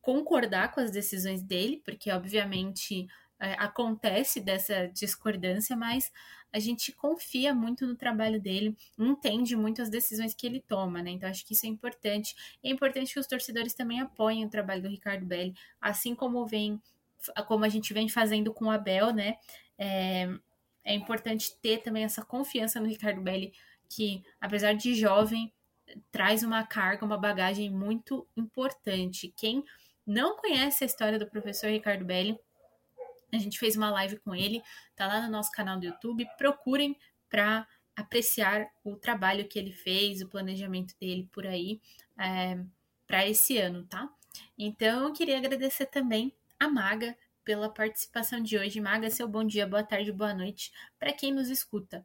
[0.00, 3.06] concordar com as decisões dele, porque obviamente
[3.38, 6.10] é, acontece dessa discordância, mas
[6.54, 11.10] a gente confia muito no trabalho dele, entende muito as decisões que ele toma, né?
[11.10, 12.32] Então acho que isso é importante.
[12.62, 16.80] É importante que os torcedores também apoiem o trabalho do Ricardo Belli, assim como vem,
[17.48, 19.36] como a gente vem fazendo com o Abel, né?
[19.76, 20.28] É,
[20.84, 23.52] é importante ter também essa confiança no Ricardo Belli,
[23.88, 25.52] que, apesar de jovem,
[26.12, 29.34] traz uma carga, uma bagagem muito importante.
[29.36, 29.64] Quem
[30.06, 32.38] não conhece a história do professor Ricardo Belli,
[33.36, 34.62] a gente fez uma live com ele,
[34.96, 36.26] tá lá no nosso canal do YouTube.
[36.36, 36.96] Procurem
[37.28, 37.66] para
[37.96, 41.80] apreciar o trabalho que ele fez, o planejamento dele por aí
[42.18, 42.58] é,
[43.06, 44.08] para esse ano, tá?
[44.58, 48.80] Então, eu queria agradecer também a Maga pela participação de hoje.
[48.80, 52.04] Maga, seu bom dia, boa tarde, boa noite para quem nos escuta.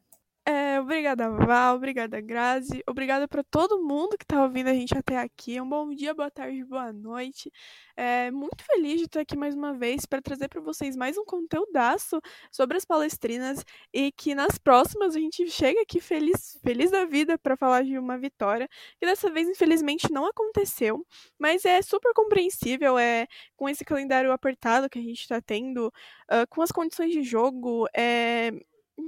[0.52, 5.16] É, obrigada, Val, obrigada, Grazi, obrigada para todo mundo que está ouvindo a gente até
[5.16, 5.60] aqui.
[5.60, 7.52] Um bom dia, boa tarde, boa noite.
[7.96, 11.24] É, muito feliz de estar aqui mais uma vez para trazer para vocês mais um
[11.24, 12.20] conteúdaço
[12.50, 17.38] sobre as palestrinas e que nas próximas a gente chega aqui feliz, feliz da vida
[17.38, 21.06] para falar de uma vitória, que dessa vez infelizmente não aconteceu,
[21.38, 26.44] mas é super compreensível, é com esse calendário apertado que a gente está tendo, uh,
[26.48, 28.50] com as condições de jogo, é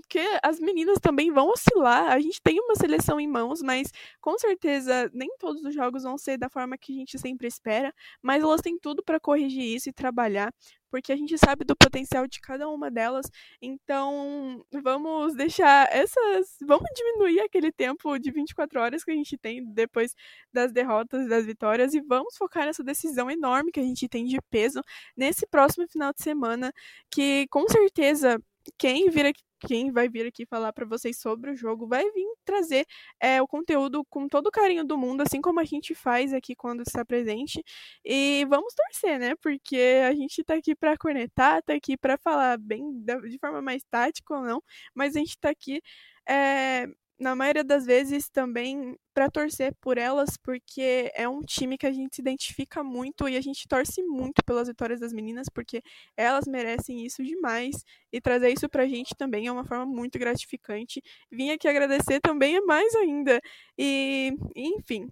[0.08, 2.10] que as meninas também vão oscilar.
[2.12, 3.90] A gente tem uma seleção em mãos, mas
[4.20, 7.92] com certeza nem todos os jogos vão ser da forma que a gente sempre espera,
[8.22, 10.52] mas elas têm tudo para corrigir isso e trabalhar,
[10.90, 13.26] porque a gente sabe do potencial de cada uma delas.
[13.62, 19.64] Então, vamos deixar essas, vamos diminuir aquele tempo de 24 horas que a gente tem
[19.72, 20.14] depois
[20.52, 24.26] das derrotas e das vitórias e vamos focar nessa decisão enorme que a gente tem
[24.26, 24.82] de peso
[25.16, 26.72] nesse próximo final de semana,
[27.10, 28.38] que com certeza
[28.78, 32.26] quem vir aqui quem vai vir aqui falar para vocês sobre o jogo vai vir
[32.44, 32.84] trazer
[33.20, 36.54] é, o conteúdo com todo o carinho do mundo, assim como a gente faz aqui
[36.54, 37.62] quando está presente.
[38.04, 39.34] E vamos torcer, né?
[39.40, 43.82] Porque a gente tá aqui para cornetar, tá aqui para falar bem de forma mais
[43.90, 44.62] tática ou não,
[44.94, 45.80] mas a gente tá aqui
[46.28, 46.86] é,
[47.22, 51.92] na maioria das vezes também para torcer por elas, porque é um time que a
[51.92, 55.82] gente se identifica muito e a gente torce muito pelas vitórias das meninas, porque
[56.16, 61.00] elas merecem isso demais e trazer isso pra gente também é uma forma muito gratificante.
[61.30, 63.40] Vim aqui agradecer também é mais ainda.
[63.78, 65.08] E, enfim,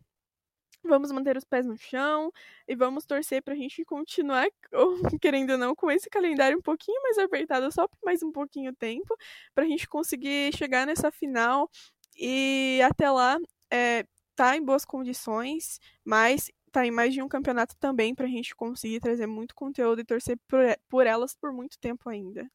[0.83, 2.33] Vamos manter os pés no chão
[2.67, 4.47] e vamos torcer para a gente continuar,
[5.21, 8.75] querendo ou não, com esse calendário um pouquinho mais apertado, só por mais um pouquinho
[8.75, 9.15] tempo,
[9.55, 11.71] para a gente conseguir chegar nessa final
[12.17, 13.39] e até lá
[13.71, 14.05] é,
[14.35, 18.55] tá em boas condições, mas tá em mais de um campeonato também para a gente
[18.55, 22.49] conseguir trazer muito conteúdo e torcer por, por elas por muito tempo ainda.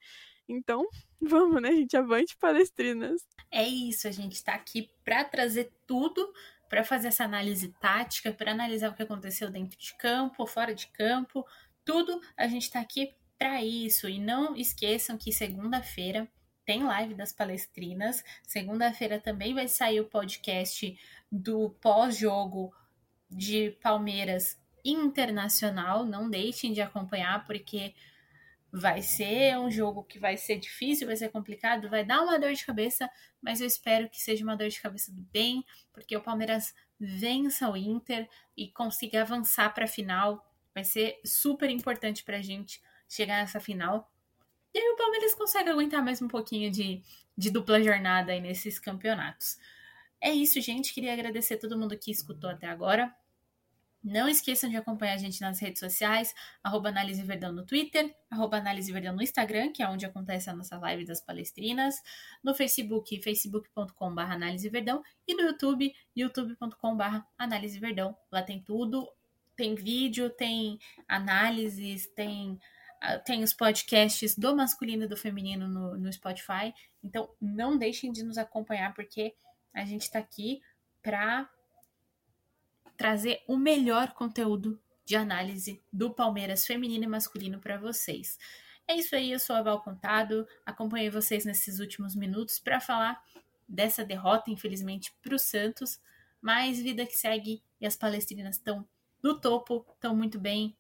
[0.47, 0.88] Então,
[1.22, 1.97] vamos, né, gente?
[1.97, 3.22] Avante palestrinas.
[3.51, 6.32] É isso, a gente está aqui para trazer tudo
[6.70, 10.88] para fazer essa análise tática, para analisar o que aconteceu dentro de campo, fora de
[10.88, 11.45] campo,
[11.84, 14.10] tudo a gente está aqui para isso.
[14.10, 16.28] E não esqueçam que segunda-feira
[16.66, 18.24] tem live das palestrinas.
[18.43, 20.97] Segunda-feira também vai sair o podcast
[21.32, 22.74] do pós-jogo
[23.30, 26.05] de Palmeiras Internacional.
[26.05, 27.93] Não deixem de acompanhar, porque
[28.72, 32.51] vai ser um jogo que vai ser difícil, vai ser complicado, vai dar uma dor
[32.51, 33.09] de cabeça,
[33.41, 35.63] mas eu espero que seja uma dor de cabeça do bem,
[35.93, 40.45] porque o Palmeiras vença o Inter e consiga avançar para a final.
[40.74, 44.11] Vai ser super importante para a gente chegar nessa final.
[44.76, 47.01] E aí o Palmeiras consegue aguentar mais um pouquinho de,
[47.38, 49.57] de dupla jornada aí nesses campeonatos.
[50.19, 50.93] É isso, gente.
[50.93, 53.15] Queria agradecer a todo mundo que escutou até agora.
[54.03, 58.57] Não esqueçam de acompanhar a gente nas redes sociais, arroba Análise Verdão no Twitter, arroba
[58.57, 61.95] Análise Verdão no Instagram, que é onde acontece a nossa live das palestrinas,
[62.43, 68.13] no Facebook, facebook.com.br Análise Verdão, e no YouTube, youtube.com.br Análise Verdão.
[68.30, 69.09] Lá tem tudo,
[69.55, 72.59] tem vídeo, tem análises, tem,
[73.25, 76.73] tem os podcasts do masculino e do feminino no, no Spotify.
[77.03, 79.35] Então, não deixem de nos acompanhar, porque
[79.73, 80.61] a gente está aqui
[81.01, 81.49] para
[82.97, 88.39] trazer o melhor conteúdo de análise do Palmeiras feminino e masculino para vocês.
[88.87, 93.21] É isso aí, eu sou a Val Contado, acompanhei vocês nesses últimos minutos para falar
[93.67, 95.99] dessa derrota, infelizmente, para o Santos,
[96.41, 98.87] mas vida que segue e as palestrinas estão
[99.21, 100.75] no topo, estão muito bem.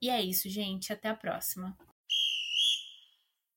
[0.00, 1.76] E é isso, gente, até a próxima.